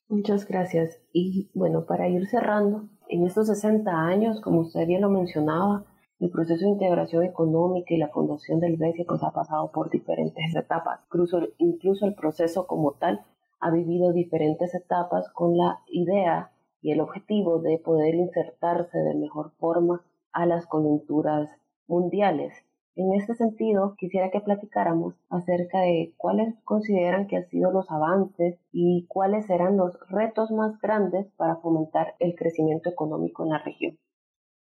Muchas 0.09 0.47
gracias. 0.47 0.99
Y 1.13 1.51
bueno, 1.53 1.85
para 1.85 2.09
ir 2.09 2.27
cerrando, 2.27 2.89
en 3.09 3.27
estos 3.27 3.45
60 3.45 3.91
años, 3.91 4.41
como 4.41 4.61
usted 4.61 4.87
bien 4.87 5.01
lo 5.01 5.09
mencionaba, 5.11 5.85
el 6.19 6.31
proceso 6.31 6.65
de 6.65 6.71
integración 6.71 7.23
económica 7.23 7.93
y 7.93 7.97
la 7.97 8.07
fundación 8.09 8.59
del 8.59 8.75
BCE 8.75 9.05
pues 9.07 9.21
ha 9.21 9.29
pasado 9.29 9.71
por 9.71 9.91
diferentes 9.91 10.55
etapas. 10.55 10.99
Incluso, 11.05 11.41
incluso 11.59 12.07
el 12.07 12.15
proceso 12.15 12.65
como 12.65 12.93
tal 12.93 13.23
ha 13.59 13.69
vivido 13.69 14.11
diferentes 14.11 14.73
etapas 14.73 15.29
con 15.29 15.55
la 15.55 15.79
idea 15.85 16.51
y 16.81 16.91
el 16.91 17.01
objetivo 17.01 17.59
de 17.59 17.77
poder 17.77 18.15
insertarse 18.15 18.97
de 18.97 19.13
mejor 19.13 19.51
forma 19.59 20.03
a 20.31 20.47
las 20.47 20.65
coyunturas 20.65 21.51
mundiales. 21.85 22.53
En 22.99 23.13
este 23.13 23.33
sentido, 23.33 23.95
quisiera 23.97 24.29
que 24.29 24.41
platicáramos 24.41 25.15
acerca 25.29 25.79
de 25.79 26.13
cuáles 26.17 26.53
consideran 26.65 27.27
que 27.27 27.37
han 27.37 27.47
sido 27.47 27.71
los 27.71 27.89
avances 27.89 28.59
y 28.73 29.05
cuáles 29.07 29.45
serán 29.45 29.77
los 29.77 29.97
retos 30.09 30.51
más 30.51 30.77
grandes 30.81 31.25
para 31.37 31.55
fomentar 31.55 32.15
el 32.19 32.35
crecimiento 32.35 32.89
económico 32.89 33.45
en 33.45 33.51
la 33.51 33.59
región. 33.59 33.97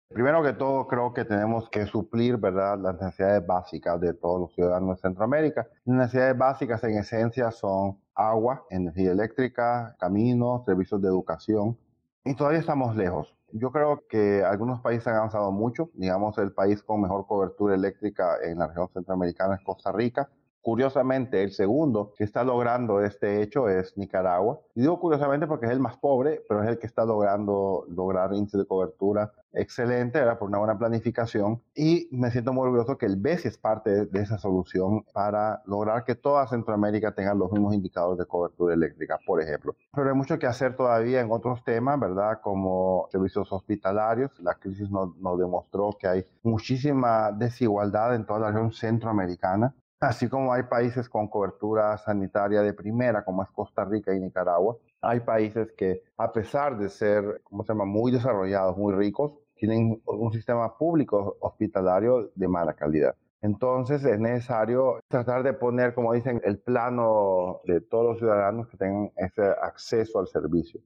Primero 0.09 0.43
que 0.43 0.51
todo, 0.51 0.87
creo 0.87 1.13
que 1.13 1.23
tenemos 1.23 1.69
que 1.69 1.85
suplir 1.85 2.35
¿verdad? 2.35 2.77
las 2.77 2.95
necesidades 2.95 3.47
básicas 3.47 4.01
de 4.01 4.13
todos 4.13 4.41
los 4.41 4.53
ciudadanos 4.53 4.97
de 4.97 5.01
Centroamérica. 5.03 5.65
Las 5.85 5.97
necesidades 5.97 6.37
básicas 6.37 6.83
en 6.83 6.97
esencia 6.97 7.49
son 7.51 7.97
agua, 8.13 8.65
energía 8.69 9.13
eléctrica, 9.13 9.95
caminos, 10.01 10.65
servicios 10.65 11.01
de 11.01 11.07
educación, 11.07 11.77
y 12.25 12.35
todavía 12.35 12.59
estamos 12.59 12.93
lejos. 12.93 13.36
Yo 13.51 13.71
creo 13.71 14.03
que 14.09 14.43
algunos 14.43 14.81
países 14.81 15.07
han 15.07 15.15
avanzado 15.15 15.51
mucho. 15.51 15.89
Digamos, 15.93 16.37
el 16.37 16.53
país 16.53 16.83
con 16.83 17.01
mejor 17.01 17.25
cobertura 17.27 17.75
eléctrica 17.75 18.37
en 18.43 18.59
la 18.59 18.67
región 18.67 18.89
centroamericana 18.93 19.55
es 19.55 19.61
Costa 19.63 19.91
Rica. 19.91 20.29
Curiosamente, 20.67 21.43
el 21.43 21.53
segundo 21.53 22.11
que 22.17 22.25
está 22.25 22.43
logrando 22.43 23.01
este 23.01 23.41
hecho 23.41 23.69
es 23.69 23.97
Nicaragua. 23.97 24.59
Y 24.75 24.81
digo 24.81 24.99
curiosamente 24.99 25.47
porque 25.47 25.65
es 25.65 25.71
el 25.71 25.79
más 25.79 25.95
pobre, 25.95 26.43
pero 26.45 26.61
es 26.61 26.67
el 26.67 26.77
que 26.77 26.87
está 26.87 27.05
logrando 27.05 27.85
lograr 27.87 28.33
índice 28.33 28.57
de 28.57 28.65
cobertura 28.65 29.31
excelente, 29.53 30.19
era 30.19 30.37
por 30.37 30.49
una 30.49 30.57
buena 30.57 30.77
planificación. 30.77 31.61
Y 31.73 32.09
me 32.11 32.31
siento 32.31 32.51
muy 32.51 32.65
orgulloso 32.65 32.97
que 32.97 33.05
el 33.05 33.15
BESI 33.15 33.47
es 33.47 33.57
parte 33.57 34.07
de, 34.07 34.19
esa 34.19 34.37
solución 34.37 35.05
para 35.13 35.61
lograr 35.67 36.03
que 36.03 36.15
toda 36.15 36.45
Centroamérica 36.47 37.15
tenga 37.15 37.33
los 37.33 37.49
mismos 37.49 37.73
indicadores 37.73 38.19
de 38.19 38.25
cobertura 38.25 38.73
eléctrica, 38.73 39.17
por 39.25 39.41
ejemplo. 39.41 39.73
Pero 39.93 40.09
hay 40.09 40.15
mucho 40.15 40.37
que 40.37 40.47
hacer 40.47 40.75
todavía 40.75 41.21
en 41.21 41.31
otros 41.31 41.63
temas, 41.63 41.97
¿verdad? 41.97 42.41
Como 42.41 43.07
servicios 43.09 43.53
hospitalarios. 43.53 44.37
La 44.41 44.55
crisis 44.55 44.89
nos 44.91 45.39
demostró 45.39 45.91
que 45.97 46.07
hay 46.07 46.25
muchísima 46.43 47.31
desigualdad 47.31 48.15
en 48.15 48.25
toda 48.25 48.41
la 48.41 48.51
región 48.51 48.73
centroamericana. 48.73 49.73
Así 49.99 50.29
como 50.29 50.53
hay 50.53 50.61
países 50.63 51.09
con 51.09 51.27
cobertura 51.27 51.97
sanitaria 51.97 52.61
de 52.61 52.71
primera, 52.73 53.25
como 53.25 53.41
es 53.41 53.49
Costa 53.49 53.83
Rica 53.83 54.13
y 54.13 54.19
Nicaragua, 54.19 54.77
hay 55.01 55.21
países 55.21 55.71
que, 55.71 56.03
a 56.17 56.31
pesar 56.31 56.77
de 56.77 56.89
ser, 56.89 57.41
¿cómo 57.43 57.63
se 57.63 57.69
llama?, 57.73 57.85
muy 57.85 58.11
desarrollados, 58.11 58.77
muy 58.77 58.93
ricos, 58.93 59.33
tienen 59.55 59.99
un 60.05 60.31
sistema 60.31 60.77
público 60.77 61.37
hospitalario 61.39 62.29
de 62.35 62.47
mala 62.47 62.73
calidad. 62.73 63.15
Entonces 63.41 64.05
es 64.05 64.19
necesario 64.19 64.99
tratar 65.07 65.41
de 65.41 65.53
poner, 65.53 65.95
como 65.95 66.13
dicen, 66.13 66.41
el 66.43 66.59
plano 66.59 67.61
de 67.65 67.81
todos 67.81 68.05
los 68.05 68.17
ciudadanos 68.19 68.67
que 68.67 68.77
tengan 68.77 69.11
ese 69.17 69.43
acceso 69.63 70.19
al 70.19 70.27
servicio. 70.27 70.79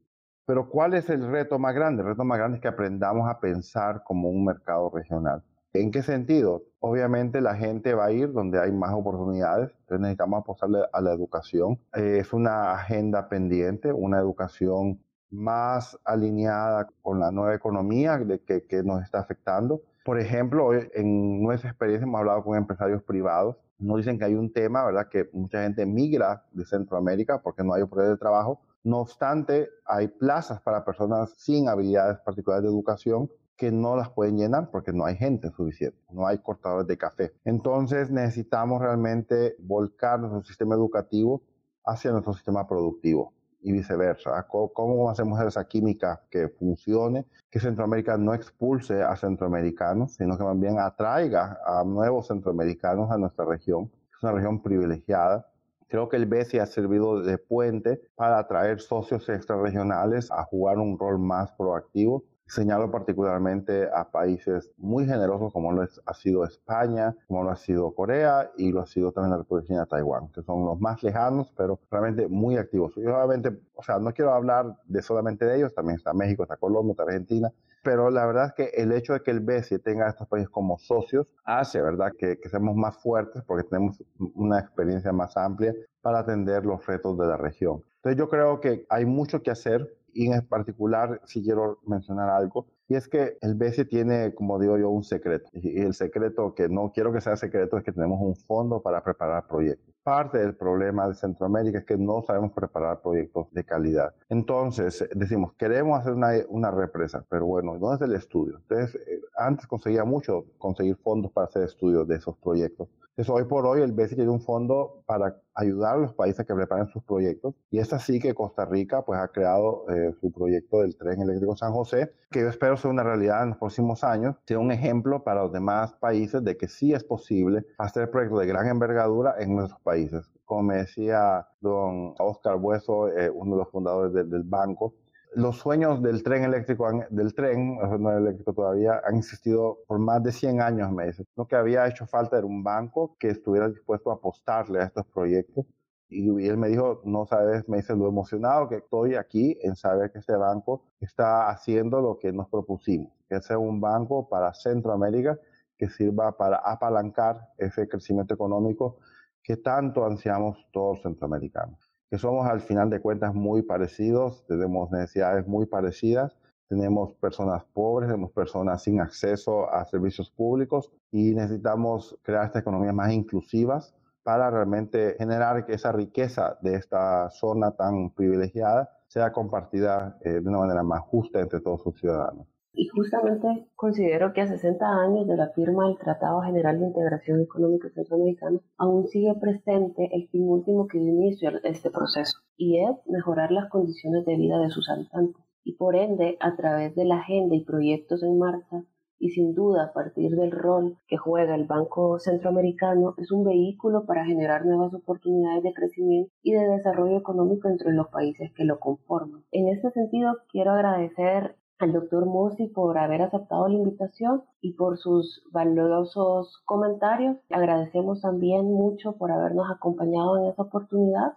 Pero 0.46 0.70
¿cuál 0.70 0.94
es 0.94 1.10
el 1.10 1.30
reto 1.30 1.60
más 1.60 1.76
grande? 1.76 2.02
El 2.02 2.10
reto 2.10 2.24
más 2.24 2.38
grande 2.38 2.58
es 2.58 2.62
que 2.62 2.68
aprendamos 2.70 3.30
a 3.30 3.40
pensar 3.42 4.04
como 4.06 4.30
un 4.30 4.46
mercado 4.46 4.90
regional. 4.90 5.44
¿En 5.74 5.92
qué 5.92 6.04
sentido? 6.04 6.64
Obviamente 6.80 7.40
la 7.40 7.56
gente 7.56 7.94
va 7.94 8.06
a 8.06 8.12
ir 8.12 8.34
donde 8.34 8.60
hay 8.60 8.74
más 8.74 8.94
oportunidades, 8.94 9.70
entonces 9.82 10.02
necesitamos 10.02 10.42
apostarle 10.42 10.80
a 10.92 11.02
la 11.02 11.14
educación. 11.14 11.80
Eh, 11.96 12.18
es 12.20 12.34
una 12.34 12.74
agenda 12.74 13.30
pendiente, 13.30 13.94
una 13.94 14.20
educación 14.20 15.00
más 15.30 15.98
alineada 16.04 16.90
con 17.02 17.22
la 17.22 17.32
nueva 17.32 17.56
economía 17.56 18.18
de 18.18 18.40
que, 18.42 18.66
que 18.66 18.84
nos 18.84 19.02
está 19.02 19.20
afectando. 19.20 19.82
Por 20.04 20.20
ejemplo, 20.20 20.74
en 20.74 21.42
nuestra 21.42 21.70
experiencia 21.70 22.04
hemos 22.04 22.20
hablado 22.20 22.44
con 22.44 22.58
empresarios 22.58 23.02
privados, 23.04 23.56
nos 23.80 23.98
dicen 23.98 24.20
que 24.20 24.26
hay 24.26 24.36
un 24.36 24.52
tema, 24.52 24.86
¿verdad? 24.86 25.08
Que 25.10 25.30
mucha 25.32 25.64
gente 25.64 25.86
migra 25.86 26.44
de 26.52 26.66
Centroamérica 26.66 27.42
porque 27.42 27.64
no 27.64 27.74
hay 27.74 27.82
oportunidades 27.82 28.18
de 28.18 28.22
trabajo. 28.22 28.62
No 28.84 29.00
obstante, 29.00 29.70
hay 29.86 30.08
plazas 30.10 30.60
para 30.62 30.84
personas 30.84 31.34
sin 31.38 31.70
habilidades 31.70 32.20
particulares 32.20 32.64
de 32.64 32.70
educación 32.70 33.30
que 33.62 33.72
no 33.72 33.96
las 33.96 34.10
pueden 34.10 34.38
llenar 34.40 34.72
porque 34.72 34.92
no 34.92 35.06
hay 35.06 35.16
gente 35.16 35.52
suficiente, 35.52 35.96
no 36.10 36.26
hay 36.26 36.40
cortadores 36.40 36.88
de 36.88 36.98
café. 36.98 37.32
Entonces 37.46 38.10
necesitamos 38.10 38.82
realmente 38.82 39.56
volcar 39.60 40.20
nuestro 40.20 40.42
sistema 40.42 40.74
educativo 40.74 41.44
hacia 41.86 42.10
nuestro 42.10 42.34
sistema 42.34 42.68
productivo 42.68 43.34
y 43.62 43.72
viceversa. 43.72 44.48
¿Cómo 44.48 45.12
hacemos 45.12 45.40
esa 45.42 45.64
química 45.68 46.24
que 46.32 46.50
funcione? 46.50 47.28
Que 47.52 47.60
Centroamérica 47.60 48.18
no 48.18 48.34
expulse 48.34 49.04
a 49.04 49.16
centroamericanos, 49.16 50.16
sino 50.16 50.40
que 50.40 50.44
también 50.44 50.80
atraiga 50.80 51.60
a 51.64 51.84
nuevos 51.84 52.30
centroamericanos 52.30 53.12
a 53.12 53.20
nuestra 53.20 53.46
región. 53.46 53.92
Es 54.12 54.24
una 54.24 54.32
región 54.32 54.64
privilegiada. 54.64 55.46
Creo 55.88 56.10
que 56.10 56.18
el 56.18 56.26
BESI 56.26 56.58
ha 56.58 56.66
servido 56.66 57.22
de 57.22 57.38
puente 57.38 58.02
para 58.16 58.40
atraer 58.40 58.82
socios 58.82 59.30
extrarregionales 59.30 60.32
a 60.32 60.46
jugar 60.46 60.80
un 60.80 60.98
rol 60.98 61.20
más 61.20 61.52
proactivo 61.52 62.24
Señalo 62.52 62.92
particularmente 62.92 63.88
a 63.96 64.12
países 64.12 64.74
muy 64.76 65.06
generosos 65.06 65.54
como 65.54 65.72
lo 65.72 65.88
ha 66.06 66.14
sido 66.14 66.44
España, 66.44 67.16
como 67.26 67.46
lo 67.46 67.52
ha 67.52 67.56
sido 67.56 67.96
Corea 67.96 68.52
y 68.58 68.74
lo 68.74 68.82
ha 68.82 68.86
sido 68.86 69.14
también 69.14 69.32
la 69.32 69.38
República 69.38 69.80
de 69.80 69.86
Taiwán, 69.86 70.28
que 70.34 70.42
son 70.42 70.66
los 70.66 70.78
más 70.82 71.02
lejanos, 71.02 71.54
pero 71.56 71.80
realmente 71.90 72.28
muy 72.28 72.58
activos. 72.58 72.92
Y 72.98 73.06
obviamente, 73.06 73.58
o 73.74 73.82
sea, 73.82 74.00
no 74.00 74.14
quiero 74.14 74.34
hablar 74.34 74.76
de 74.84 75.02
solamente 75.02 75.46
de 75.46 75.60
ellos, 75.60 75.74
también 75.74 75.96
está 75.96 76.12
México, 76.12 76.44
está 76.44 76.58
Colombia, 76.58 76.92
está 76.92 77.04
Argentina, 77.04 77.50
pero 77.86 78.10
la 78.10 78.26
verdad 78.26 78.48
es 78.48 78.54
que 78.54 78.82
el 78.82 78.92
hecho 78.92 79.14
de 79.14 79.22
que 79.22 79.32
el 79.32 79.40
BESI 79.40 79.80
tenga 79.80 80.08
a 80.08 80.10
estos 80.10 80.28
países 80.28 80.50
como 80.50 80.78
socios 80.78 81.34
hace, 81.46 81.82
¿verdad?, 81.82 82.12
que, 82.20 82.38
que 82.38 82.50
seamos 82.50 82.76
más 82.76 82.98
fuertes 82.98 83.44
porque 83.48 83.64
tenemos 83.64 84.04
una 84.36 84.60
experiencia 84.60 85.14
más 85.14 85.38
amplia 85.38 85.74
para 86.02 86.20
atender 86.20 86.66
los 86.66 86.86
retos 86.86 87.18
de 87.18 87.28
la 87.28 87.38
región. 87.38 87.82
Entonces 88.04 88.18
yo 88.18 88.30
creo 88.30 88.60
que 88.60 88.86
hay 88.90 89.06
mucho 89.06 89.42
que 89.42 89.52
hacer 89.52 89.96
y 90.14 90.32
en 90.32 90.46
particular, 90.48 91.22
si 91.26 91.42
quiero 91.44 91.80
mencionar 91.86 92.30
algo, 92.30 92.68
y 92.92 92.96
es 92.96 93.08
que 93.08 93.38
el 93.40 93.56
BCE 93.56 93.86
tiene, 93.86 94.36
como 94.36 94.60
digo 94.60 94.78
yo, 94.78 94.90
un 94.90 95.06
secreto. 95.06 95.50
Y 95.54 95.80
el 95.80 95.94
secreto 95.94 96.54
que 96.54 96.68
no 96.68 96.92
quiero 96.94 97.14
que 97.14 97.22
sea 97.22 97.38
secreto 97.38 97.78
es 97.78 97.86
que 97.86 97.94
tenemos 97.94 98.20
un 98.20 98.36
fondo 98.36 98.82
para 98.82 99.02
preparar 99.02 99.48
proyectos. 99.48 99.96
Parte 100.04 100.40
del 100.40 100.58
problema 100.58 101.08
de 101.08 101.16
Centroamérica 101.16 101.80
es 101.80 101.86
que 101.86 101.96
no 101.96 102.22
sabemos 102.24 102.52
preparar 102.52 103.02
proyectos 103.02 103.48
de 103.54 103.64
calidad. 103.64 104.14
Entonces, 104.28 105.08
decimos, 105.16 105.54
queremos 105.54 106.02
hacer 106.02 106.12
una, 106.12 106.32
una 106.50 106.70
represa, 106.70 107.24
pero 107.30 107.46
bueno, 107.46 107.78
¿dónde 107.80 108.04
es 108.04 108.12
el 108.12 108.18
estudio? 108.18 108.58
Entonces, 108.58 108.96
eh, 109.08 109.22
antes 109.38 109.68
conseguía 109.68 110.04
mucho 110.04 110.44
conseguir 110.58 110.98
fondos 110.98 111.32
para 111.32 111.48
hacer 111.48 111.64
estudios 111.64 112.06
de 112.10 112.16
esos 112.18 112.36
proyectos. 112.40 112.90
Entonces, 113.12 113.30
hoy 113.30 113.44
por 113.44 113.66
hoy 113.66 113.82
el 113.82 113.92
BCE 113.92 114.16
tiene 114.16 114.32
un 114.32 114.42
fondo 114.42 115.04
para 115.06 115.36
ayudar 115.54 115.96
a 115.96 116.00
los 116.00 116.14
países 116.14 116.46
que 116.46 116.56
preparen 116.56 116.88
sus 116.88 117.04
proyectos. 117.04 117.54
Y 117.70 117.80
es 117.80 117.92
así 117.92 118.20
que 118.20 118.34
Costa 118.34 118.66
Rica 118.66 119.04
pues, 119.04 119.20
ha 119.20 119.28
creado 119.28 119.86
eh, 119.90 120.14
su 120.22 120.32
proyecto 120.32 120.82
del 120.82 120.96
tren 120.96 121.22
eléctrico 121.22 121.56
San 121.58 121.74
José, 121.74 122.14
que 122.32 122.40
yo 122.40 122.48
espero 122.48 122.78
sea 122.82 122.92
una 122.92 123.04
realidad 123.04 123.44
en 123.44 123.50
los 123.50 123.58
próximos 123.58 124.04
años, 124.04 124.36
sea 124.46 124.60
un 124.60 124.72
ejemplo 124.72 125.24
para 125.24 125.44
los 125.44 125.54
demás 125.54 125.94
países 125.94 126.44
de 126.44 126.58
que 126.58 126.68
sí 126.68 126.94
es 126.94 127.04
posible 127.04 127.66
hacer 127.78 128.12
proyectos 128.12 128.42
de 128.42 128.48
gran 128.48 128.68
envergadura 128.68 129.36
en 129.40 129.56
nuestros 129.56 129.82
países. 129.82 130.30
Como 130.46 130.64
me 130.64 130.76
decía 130.78 131.48
don 131.62 132.16
Oscar 132.20 132.58
Bueso, 132.58 133.08
eh, 133.10 133.30
uno 133.30 133.52
de 133.56 133.58
los 133.60 133.72
fundadores 133.72 134.14
del 134.14 134.44
banco, 134.44 134.96
los 135.34 135.58
sueños 135.58 136.02
del 136.02 136.24
tren 136.24 136.44
eléctrico, 136.44 136.90
del 137.10 137.34
tren, 137.34 137.78
no 137.78 138.12
eléctrico 138.12 138.54
todavía, 138.54 139.02
han 139.06 139.18
existido 139.18 139.80
por 139.88 140.00
más 140.00 140.22
de 140.24 140.32
100 140.32 140.62
años, 140.62 140.92
me 140.92 141.08
dice. 141.08 141.26
Lo 141.38 141.48
que 141.48 141.56
había 141.56 141.88
hecho 141.88 142.06
falta 142.06 142.38
era 142.38 142.46
un 142.46 142.64
banco 142.64 143.16
que 143.18 143.30
estuviera 143.30 143.70
dispuesto 143.70 144.12
a 144.12 144.16
apostarle 144.16 144.80
a 144.80 144.86
estos 144.86 145.06
proyectos. 145.08 145.66
Y, 146.12 146.48
él 146.48 146.58
me 146.58 146.68
dijo, 146.68 147.02
no 147.06 147.26
sabes, 147.26 147.68
me 147.70 147.78
dice 147.78 147.96
lo 147.96 148.08
emocionado 148.08 148.70
que 148.70 148.76
estoy 148.76 149.16
aquí 149.16 149.58
en 149.62 149.76
saber 149.76 150.12
que 150.12 150.20
este 150.20 150.36
banco 150.36 150.84
está 151.00 151.50
haciendo 151.50 152.02
lo 152.02 152.20
que 152.20 152.32
nos 152.32 152.50
propusimos, 152.50 153.12
que 153.30 153.42
sea 153.42 153.58
un 153.58 153.80
banco 153.80 154.28
para 154.30 154.54
Centroamérica 154.54 155.40
que 155.78 155.90
sirva 155.90 156.38
para 156.38 156.58
apalancar 156.58 157.50
ese 157.58 157.88
crecimiento 157.88 158.36
económico 158.36 158.98
que 159.42 159.58
tanto 159.58 160.06
ansiamos 160.06 160.68
todos 160.72 161.02
centroamericanos 161.02 161.92
que 162.12 162.18
somos 162.18 162.46
al 162.46 162.60
final 162.60 162.90
de 162.90 163.00
cuentas 163.00 163.34
muy 163.34 163.62
parecidos, 163.62 164.46
tenemos 164.46 164.92
necesidades 164.92 165.48
muy 165.48 165.66
parecidas, 165.66 166.36
tenemos 166.68 167.14
personas 167.14 167.64
pobres, 167.74 168.10
tenemos 168.10 168.34
personas 168.34 168.84
sin 168.84 169.00
acceso 169.00 169.72
a 169.74 169.86
servicios 169.86 170.30
públicos 170.30 170.92
y 171.10 171.34
necesitamos 171.34 172.20
crear 172.22 172.48
estas 172.48 172.64
economías 172.64 172.94
más 172.94 173.14
inclusivas 173.14 173.96
para 174.24 174.50
realmente 174.50 175.16
generar 175.18 175.66
que 175.66 175.74
esa 175.74 175.92
riqueza 175.92 176.58
de 176.62 176.76
esta 176.76 177.30
zona 177.30 177.72
tan 177.72 178.12
privilegiada 178.12 178.90
sea 179.08 179.32
compartida 179.32 180.18
eh, 180.22 180.40
de 180.42 180.50
una 180.50 180.60
manera 180.60 180.84
más 180.84 181.02
justa 181.02 181.40
entre 181.40 181.60
todos 181.60 181.82
sus 181.82 182.00
ciudadanos. 182.00 182.48
Y 182.74 182.88
justamente 182.88 183.68
considero 183.76 184.32
que 184.32 184.42
a 184.42 184.48
60 184.48 184.86
años 184.86 185.28
de 185.28 185.36
la 185.36 185.50
firma 185.50 185.88
del 185.88 185.98
Tratado 185.98 186.42
General 186.42 186.80
de 186.80 186.86
Integración 186.86 187.42
Económica 187.42 187.90
Centroamericana, 187.90 188.60
aún 188.78 189.08
sigue 189.08 189.34
presente 189.36 190.10
el 190.14 190.30
fin 190.30 190.48
último 190.48 190.88
que 190.88 190.98
dio 190.98 191.10
inicio 191.10 191.50
a 191.50 191.68
este 191.68 191.92
proceso, 191.92 192.40
y 192.56 192.80
es 192.80 192.96
mejorar 193.08 193.52
las 193.52 193.70
condiciones 193.70 194.26
de 194.26 194.38
vida 194.38 194.58
de 194.60 194.70
sus 194.70 194.90
habitantes. 194.90 195.44
Y 195.66 195.74
por 195.74 195.98
ende, 195.98 196.38
a 196.40 196.56
través 196.56 196.96
de 196.96 197.04
la 197.04 197.18
agenda 197.18 197.56
y 197.56 197.66
proyectos 197.66 198.24
en 198.24 198.40
marcha, 198.40 198.86
y 199.22 199.30
sin 199.30 199.54
duda 199.54 199.86
a 199.86 199.94
partir 199.94 200.32
del 200.32 200.52
rol 200.52 200.98
que 201.08 201.16
juega 201.16 201.56
el 201.56 201.66
Banco 201.66 202.20
Centroamericano, 202.20 203.14
es 203.18 203.32
un 203.32 203.46
vehículo 203.46 204.06
para 204.06 204.26
generar 204.26 204.66
nuevas 204.66 204.94
oportunidades 204.96 205.62
de 205.64 205.74
crecimiento 205.74 206.32
y 206.42 206.54
de 206.54 206.68
desarrollo 206.68 207.18
económico 207.18 207.70
entre 207.70 207.94
los 207.94 208.08
países 208.08 208.52
que 208.54 208.66
lo 208.66 208.80
conforman. 208.80 209.44
En 209.52 209.68
este 209.70 209.92
sentido, 209.92 210.38
quiero 210.52 210.72
agradecer 210.72 211.56
al 211.78 211.94
doctor 211.94 212.26
Musi 212.26 212.68
por 212.68 212.98
haber 212.98 213.22
aceptado 213.22 213.68
la 213.68 213.76
invitación 213.76 214.44
y 214.60 214.74
por 214.74 214.98
sus 214.98 215.44
valiosos 215.52 216.62
comentarios. 216.66 217.38
Agradecemos 217.52 218.22
también 218.22 218.66
mucho 218.66 219.14
por 219.18 219.32
habernos 219.32 219.70
acompañado 219.70 220.38
en 220.38 220.50
esta 220.50 220.64
oportunidad. 220.64 221.34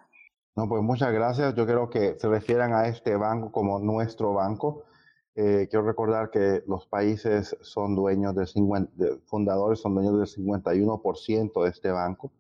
No, 0.56 0.68
pues 0.68 0.82
muchas 0.82 1.12
gracias. 1.12 1.54
Yo 1.54 1.66
creo 1.66 1.90
que 1.90 2.18
se 2.18 2.28
refieran 2.28 2.72
a 2.72 2.86
este 2.86 3.16
banco 3.16 3.52
como 3.52 3.78
nuestro 3.78 4.32
banco. 4.32 4.84
Eh, 5.36 5.66
quiero 5.68 5.84
recordar 5.84 6.30
que 6.30 6.62
los 6.66 6.86
países 6.86 7.56
son 7.60 7.96
dueños 7.96 8.34
del 8.34 8.46
50, 8.46 8.92
fundadores 9.26 9.80
son 9.80 9.94
dueños 9.94 10.18
del 10.18 10.46
51% 10.46 11.64
de 11.64 11.70
este 11.70 11.90
banco. 11.90 12.30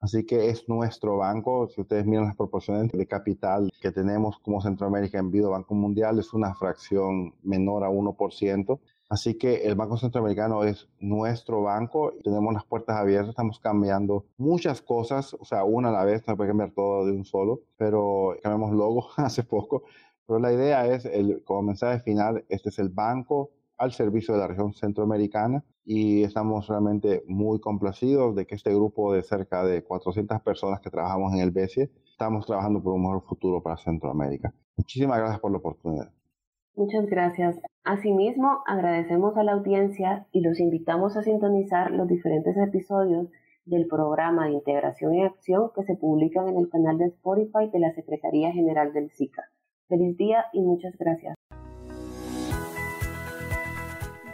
Así 0.00 0.24
que 0.24 0.50
es 0.50 0.68
nuestro 0.68 1.16
banco. 1.16 1.68
Si 1.68 1.80
ustedes 1.80 2.04
miran 2.06 2.26
las 2.26 2.36
proporciones 2.36 2.92
de 2.92 3.06
capital 3.06 3.72
que 3.80 3.90
tenemos 3.90 4.38
como 4.40 4.60
Centroamérica 4.60 5.18
en 5.18 5.30
Vido 5.30 5.50
Banco 5.50 5.74
Mundial, 5.74 6.18
es 6.18 6.34
una 6.34 6.54
fracción 6.54 7.34
menor 7.42 7.82
a 7.84 7.90
1%. 7.90 8.78
Así 9.08 9.34
que 9.38 9.62
el 9.62 9.76
Banco 9.76 9.96
Centroamericano 9.96 10.64
es 10.64 10.88
nuestro 10.98 11.62
banco 11.62 12.12
tenemos 12.24 12.52
las 12.52 12.64
puertas 12.64 12.96
abiertas, 12.96 13.30
estamos 13.30 13.60
cambiando 13.60 14.24
muchas 14.36 14.82
cosas, 14.82 15.34
o 15.34 15.44
sea, 15.44 15.62
una 15.62 15.90
a 15.90 15.92
la 15.92 16.04
vez, 16.04 16.26
no 16.26 16.36
puede 16.36 16.50
cambiar 16.50 16.72
todo 16.72 17.06
de 17.06 17.12
un 17.12 17.24
solo, 17.24 17.60
pero 17.76 18.36
cambiamos 18.42 18.74
logo 18.74 19.08
hace 19.16 19.44
poco. 19.44 19.84
Pero 20.26 20.40
la 20.40 20.52
idea 20.52 20.86
es, 20.86 21.04
el, 21.04 21.42
como 21.44 21.62
mensaje 21.62 22.00
final, 22.00 22.44
este 22.48 22.70
es 22.70 22.78
el 22.78 22.88
banco 22.88 23.50
al 23.78 23.92
servicio 23.92 24.34
de 24.34 24.40
la 24.40 24.48
región 24.48 24.72
centroamericana 24.72 25.64
y 25.84 26.22
estamos 26.24 26.66
realmente 26.66 27.22
muy 27.26 27.60
complacidos 27.60 28.34
de 28.34 28.46
que 28.46 28.54
este 28.54 28.70
grupo 28.70 29.12
de 29.12 29.22
cerca 29.22 29.64
de 29.64 29.84
400 29.84 30.40
personas 30.40 30.80
que 30.80 30.90
trabajamos 30.90 31.32
en 31.34 31.40
el 31.40 31.50
BESIE 31.50 31.90
estamos 32.10 32.46
trabajando 32.46 32.82
por 32.82 32.94
un 32.94 33.02
mejor 33.02 33.22
futuro 33.22 33.62
para 33.62 33.76
Centroamérica. 33.76 34.52
Muchísimas 34.76 35.18
gracias 35.18 35.40
por 35.40 35.52
la 35.52 35.58
oportunidad. 35.58 36.10
Muchas 36.74 37.06
gracias. 37.06 37.58
Asimismo, 37.84 38.62
agradecemos 38.66 39.36
a 39.36 39.44
la 39.44 39.52
audiencia 39.52 40.26
y 40.32 40.40
los 40.40 40.58
invitamos 40.60 41.16
a 41.16 41.22
sintonizar 41.22 41.90
los 41.90 42.08
diferentes 42.08 42.56
episodios 42.56 43.28
del 43.64 43.86
programa 43.86 44.46
de 44.46 44.52
integración 44.52 45.14
y 45.14 45.24
acción 45.24 45.70
que 45.74 45.84
se 45.84 45.96
publican 45.96 46.48
en 46.48 46.56
el 46.56 46.68
canal 46.68 46.98
de 46.98 47.06
Spotify 47.06 47.70
de 47.72 47.78
la 47.78 47.92
Secretaría 47.94 48.52
General 48.52 48.92
del 48.92 49.10
SICA. 49.10 49.44
Feliz 49.88 50.16
día 50.16 50.46
y 50.52 50.60
muchas 50.62 50.94
gracias. 50.98 51.36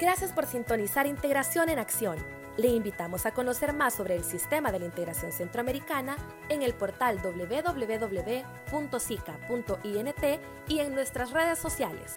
Gracias 0.00 0.32
por 0.32 0.46
sintonizar 0.46 1.06
Integración 1.06 1.68
en 1.68 1.78
Acción. 1.78 2.16
Le 2.56 2.68
invitamos 2.68 3.24
a 3.24 3.32
conocer 3.32 3.72
más 3.72 3.94
sobre 3.94 4.16
el 4.16 4.24
sistema 4.24 4.72
de 4.72 4.78
la 4.80 4.86
integración 4.86 5.30
centroamericana 5.32 6.16
en 6.48 6.62
el 6.62 6.74
portal 6.74 7.18
www.sica.int 7.22 8.42
y 10.68 10.78
en 10.80 10.94
nuestras 10.94 11.30
redes 11.30 11.58
sociales. 11.58 12.16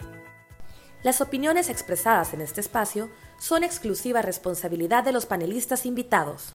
Las 1.04 1.22
opiniones 1.22 1.70
expresadas 1.70 2.34
en 2.34 2.42
este 2.42 2.62
espacio 2.62 3.10
son 3.38 3.64
exclusiva 3.64 4.22
responsabilidad 4.22 5.04
de 5.04 5.12
los 5.12 5.26
panelistas 5.26 5.86
invitados. 5.86 6.44